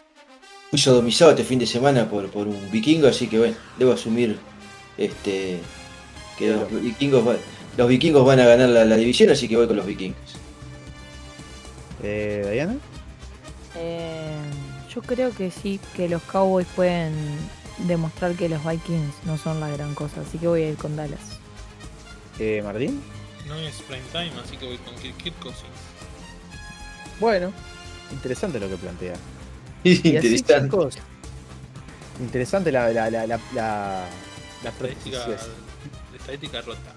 Fui 0.70 0.78
sodomizado 0.78 1.32
este 1.32 1.44
fin 1.44 1.58
de 1.58 1.66
semana 1.66 2.08
por, 2.08 2.28
por 2.30 2.46
un 2.48 2.70
vikingo, 2.70 3.06
así 3.06 3.28
que 3.28 3.38
bueno, 3.38 3.56
debo 3.78 3.92
asumir 3.92 4.38
este 4.96 5.60
Que 6.38 6.48
los 6.50 6.68
vikingos, 6.82 7.24
van- 7.24 7.38
los 7.76 7.88
vikingos 7.88 8.24
van 8.26 8.40
a 8.40 8.46
ganar 8.46 8.68
la, 8.68 8.84
la 8.84 8.96
división, 8.96 9.30
así 9.30 9.48
que 9.48 9.56
voy 9.56 9.66
con 9.68 9.76
los 9.76 9.86
vikingos. 9.86 10.18
Eh, 12.02 12.48
¿Diana? 12.52 12.76
Eh, 13.76 14.33
yo 14.94 15.02
creo 15.02 15.32
que 15.34 15.50
sí, 15.50 15.80
que 15.94 16.08
los 16.08 16.22
Cowboys 16.22 16.66
pueden 16.76 17.14
demostrar 17.78 18.34
que 18.34 18.48
los 18.48 18.64
Vikings 18.64 19.14
no 19.24 19.36
son 19.38 19.60
la 19.60 19.68
gran 19.68 19.94
cosa, 19.94 20.20
así 20.20 20.38
que 20.38 20.46
voy 20.46 20.62
a 20.62 20.70
ir 20.70 20.76
con 20.76 20.94
Dallas. 20.96 21.40
Eh, 22.38 22.60
¿Martín? 22.64 23.02
No 23.46 23.56
es 23.56 23.82
prime 23.82 24.02
time, 24.12 24.32
así 24.42 24.56
que 24.56 24.66
voy 24.66 24.78
con 24.78 24.94
Kirk 24.96 25.16
Kirk 25.18 25.38
Cousins. 25.40 25.68
Bueno, 27.20 27.52
interesante 28.10 28.58
lo 28.60 28.68
que 28.68 28.76
plantea. 28.76 29.14
Y 29.84 30.16
así, 30.16 30.36
Interesante. 30.36 30.64
chicos, 30.64 30.94
interesante 32.18 32.72
la, 32.72 32.88
la, 32.90 33.10
la, 33.10 33.26
la, 33.26 33.38
la, 33.52 34.06
la 34.62 34.70
Estadística, 34.70 35.24
prótesis. 35.24 35.48
estadística 36.16 36.60
rota. 36.62 36.94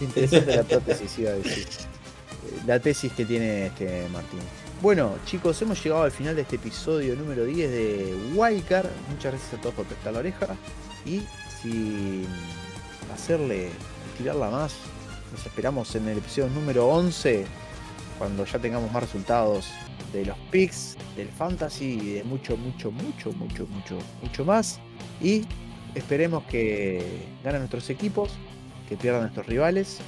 Interesante 0.00 0.56
la 0.56 0.62
prótesis, 0.62 1.18
iba 1.18 1.30
a 1.30 1.34
decir. 1.34 1.66
La 2.66 2.80
tesis 2.80 3.12
que 3.12 3.24
tiene 3.26 3.66
este 3.66 4.08
Martín. 4.08 4.40
Bueno, 4.82 5.14
chicos, 5.26 5.62
hemos 5.62 5.80
llegado 5.80 6.02
al 6.02 6.10
final 6.10 6.34
de 6.34 6.42
este 6.42 6.56
episodio 6.56 7.14
número 7.14 7.44
10 7.44 7.70
de 7.70 8.16
Wildcard. 8.34 8.88
Muchas 9.08 9.32
gracias 9.32 9.54
a 9.54 9.60
todos 9.60 9.76
por 9.76 9.84
prestar 9.86 10.12
la 10.12 10.18
oreja. 10.18 10.56
Y 11.06 11.22
sin 11.62 12.26
hacerle 13.14 13.68
tirarla 14.18 14.50
más, 14.50 14.74
nos 15.30 15.46
esperamos 15.46 15.94
en 15.94 16.08
el 16.08 16.18
episodio 16.18 16.50
número 16.50 16.88
11, 16.88 17.46
cuando 18.18 18.44
ya 18.44 18.58
tengamos 18.58 18.90
más 18.90 19.04
resultados 19.04 19.68
de 20.12 20.26
los 20.26 20.36
picks, 20.50 20.96
del 21.16 21.28
fantasy 21.28 22.00
y 22.02 22.14
de 22.14 22.24
mucho, 22.24 22.56
mucho, 22.56 22.90
mucho, 22.90 23.30
mucho, 23.34 23.68
mucho, 23.68 23.98
mucho 24.20 24.44
más. 24.44 24.80
Y 25.20 25.46
esperemos 25.94 26.42
que 26.46 27.28
ganen 27.44 27.60
nuestros 27.60 27.88
equipos, 27.88 28.32
que 28.88 28.96
pierdan 28.96 29.20
nuestros 29.20 29.46
rivales. 29.46 30.00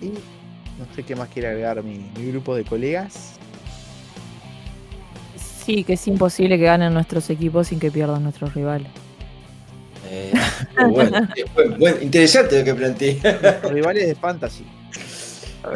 Y 0.00 0.10
no 0.10 0.86
sé 0.94 1.02
qué 1.02 1.16
más 1.16 1.28
quiere 1.30 1.48
agregar 1.48 1.82
mi 1.82 2.12
grupo 2.14 2.54
de 2.54 2.62
colegas. 2.62 3.40
Sí, 5.68 5.84
que 5.84 5.92
es 5.92 6.08
imposible 6.08 6.56
que 6.56 6.64
ganen 6.64 6.94
nuestros 6.94 7.28
equipos 7.28 7.68
sin 7.68 7.78
que 7.78 7.90
pierdan 7.90 8.22
nuestros 8.22 8.54
rivales. 8.54 8.88
Eh, 10.08 10.32
bueno, 10.88 11.28
eh, 11.36 11.44
bueno, 11.54 11.76
bueno, 11.78 11.98
interesante 12.00 12.60
lo 12.60 12.64
que 12.64 12.74
plantea. 12.74 13.60
Rivales 13.64 14.06
de 14.06 14.14
fantasy. 14.14 14.64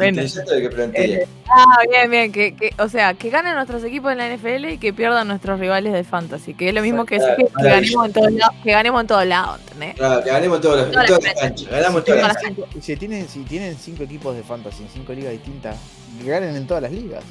Interesante 0.01 0.55
lo 0.55 0.67
que 0.67 0.75
plantea. 0.75 1.27
Ah, 1.47 1.77
bien, 1.87 2.09
bien. 2.09 2.31
Que, 2.31 2.55
que, 2.55 2.73
o 2.79 2.89
sea, 2.89 3.13
que 3.13 3.29
ganen 3.29 3.53
nuestros 3.53 3.83
equipos 3.83 4.11
en 4.11 4.17
la 4.17 4.35
NFL 4.35 4.65
y 4.65 4.77
que 4.79 4.93
pierdan 4.93 5.27
nuestros 5.27 5.59
rivales 5.59 5.93
de 5.93 6.03
fantasy. 6.03 6.55
Que 6.55 6.69
es 6.69 6.73
lo 6.73 6.81
mismo 6.81 7.05
que 7.05 7.19
decir 7.19 7.35
que, 7.37 7.45
que 7.45 7.69
ganemos 7.69 8.07
en 8.07 8.13
todos 8.13 8.31
lados, 8.31 8.55
que 8.63 8.71
ganemos 8.71 9.01
en 9.01 9.07
todos. 9.07 9.25
Claro, 9.25 10.23
que 10.23 10.29
ganemos 10.31 10.55
en 10.55 10.61
todas 10.63 10.91
las 10.91 11.07
las 11.07 11.19
canchas. 11.35 11.69
Ganamos 11.69 12.03
todas 12.03 12.21
las 12.23 12.37
canchas. 12.37 12.65
si 12.81 12.95
tienen, 12.95 13.29
si 13.29 13.41
tienen 13.41 13.77
cinco 13.77 14.01
equipos 14.01 14.35
de 14.35 14.41
fantasy 14.41 14.81
en 14.81 14.89
cinco 14.89 15.13
ligas 15.13 15.33
distintas, 15.33 15.77
que 16.19 16.27
ganen 16.27 16.55
en 16.55 16.65
todas 16.65 16.81
las 16.81 16.91
ligas. 16.91 17.23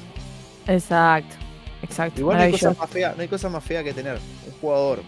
Exacto, 0.65 1.35
exacto. 1.83 2.19
Igual 2.21 2.37
no 2.37 2.43
hay, 2.43 2.51
cosa 2.51 2.73
más 2.79 2.89
fea, 2.89 3.13
no 3.15 3.21
hay 3.21 3.27
cosa 3.27 3.49
más 3.49 3.63
fea 3.63 3.83
que 3.83 3.93
tener 3.93 4.15
un 4.15 4.53
jugador 4.59 5.01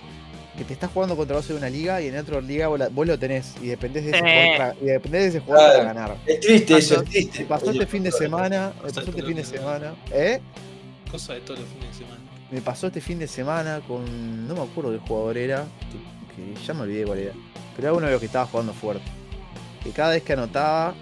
que 0.57 0.63
te 0.63 0.71
está 0.73 0.87
jugando 0.87 1.17
contra 1.17 1.35
vos 1.35 1.49
en 1.49 1.57
una 1.57 1.69
liga 1.69 1.99
y 2.01 2.07
en 2.07 2.17
otra 2.17 2.39
liga 2.39 2.67
vos, 2.67 2.79
la- 2.79 2.87
vos 2.87 3.05
lo 3.05 3.19
tenés 3.19 3.55
y 3.61 3.67
dependés 3.67 4.05
de 4.05 4.11
ese 4.11 4.19
jugador 4.19 4.57
para, 4.57 4.75
y 4.81 4.85
dependés 4.85 5.21
de 5.23 5.27
ese 5.27 5.39
jugador 5.41 5.65
Claro. 5.69 5.79
para 5.83 5.93
ganar. 5.93 6.17
Es 6.25 6.39
triste 6.39 6.77
eso, 6.77 6.93
es 6.95 6.99
Me 7.01 7.05
triste. 7.09 7.45
pasó 7.45 7.71
este 7.71 7.85
fin 7.87 8.03
de 8.03 8.11
semana, 8.11 8.73
me 8.77 8.81
pasó 8.91 8.99
este 9.09 9.21
fin 9.23 9.35
de 9.35 9.43
semana, 9.43 9.95
¿eh? 10.11 10.39
Cosa 11.11 11.33
de 11.33 11.41
todos 11.41 11.59
los 11.59 11.69
fines 11.69 11.87
de 11.89 11.93
semana. 12.05 12.21
Me 12.51 12.61
pasó 12.61 12.87
este 12.87 13.01
fin 13.01 13.19
de 13.19 13.27
semana 13.27 13.81
con. 13.87 14.47
No 14.47 14.53
me 14.55 14.61
acuerdo 14.61 14.91
qué 14.91 14.99
jugador 15.07 15.37
era. 15.37 15.65
Que, 16.35 16.53
que 16.55 16.65
ya 16.65 16.73
me 16.73 16.81
olvidé 16.81 17.03
cuál 17.05 17.19
era. 17.19 17.33
Pero 17.75 17.87
era 17.89 17.93
uno 17.97 18.05
de 18.05 18.11
los 18.13 18.19
que 18.19 18.27
estaba 18.27 18.45
jugando 18.45 18.71
fuerte. 18.73 19.03
Que 19.83 19.89
cada 19.91 20.11
vez 20.11 20.23
que 20.23 20.33
anotaba, 20.33 20.93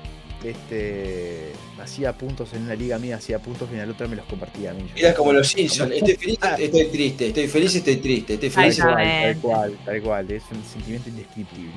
este. 0.51 1.51
Hacía 1.81 2.13
puntos 2.17 2.53
en 2.53 2.63
una 2.63 2.75
liga 2.75 2.97
mía, 2.99 3.17
hacía 3.17 3.39
puntos 3.39 3.67
y 3.71 3.75
en 3.75 3.87
la 3.87 3.93
otra 3.93 4.07
me 4.07 4.15
los 4.15 4.25
compartía 4.25 4.71
a 4.71 4.73
mí. 4.73 4.89
Era 4.95 5.13
como 5.13 5.33
los 5.33 5.47
Simpsons. 5.49 5.91
Estoy 5.91 6.15
feliz, 6.17 6.39
estoy 6.59 6.85
triste. 6.85 7.27
Estoy 7.27 7.47
feliz, 7.47 7.75
estoy 7.75 7.95
triste. 7.97 8.33
Estoy 8.35 8.49
feliz. 8.49 8.79
Ahí 8.79 8.95
está. 8.95 8.95
Tal 8.95 9.37
cual, 9.37 9.77
tal 9.85 10.01
cual. 10.01 10.31
Es 10.31 10.43
un 10.51 10.63
sentimiento 10.63 11.09
indescriptible. 11.09 11.71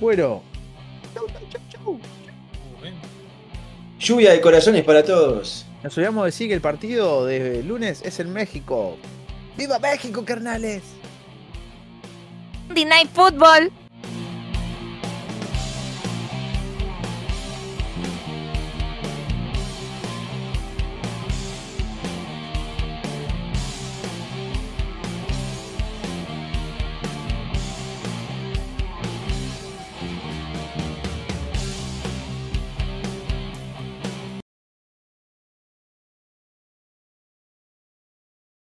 Bueno. 0.00 0.42
Chau, 1.14 1.26
chau, 1.50 1.60
chau. 1.70 2.00
Lluvia 3.98 4.32
de 4.32 4.40
corazones 4.40 4.84
para 4.84 5.02
todos. 5.02 5.66
Nos 5.82 5.96
olvidamos 5.96 6.24
de 6.24 6.26
decir 6.26 6.48
que 6.48 6.54
el 6.54 6.60
partido 6.60 7.24
de 7.24 7.62
lunes 7.62 8.02
es 8.04 8.20
en 8.20 8.32
México. 8.32 8.98
¡Viva 9.56 9.78
México, 9.78 10.24
carnales! 10.24 10.82
Monday 12.76 12.84
Night 12.84 13.10
Football. 13.14 13.72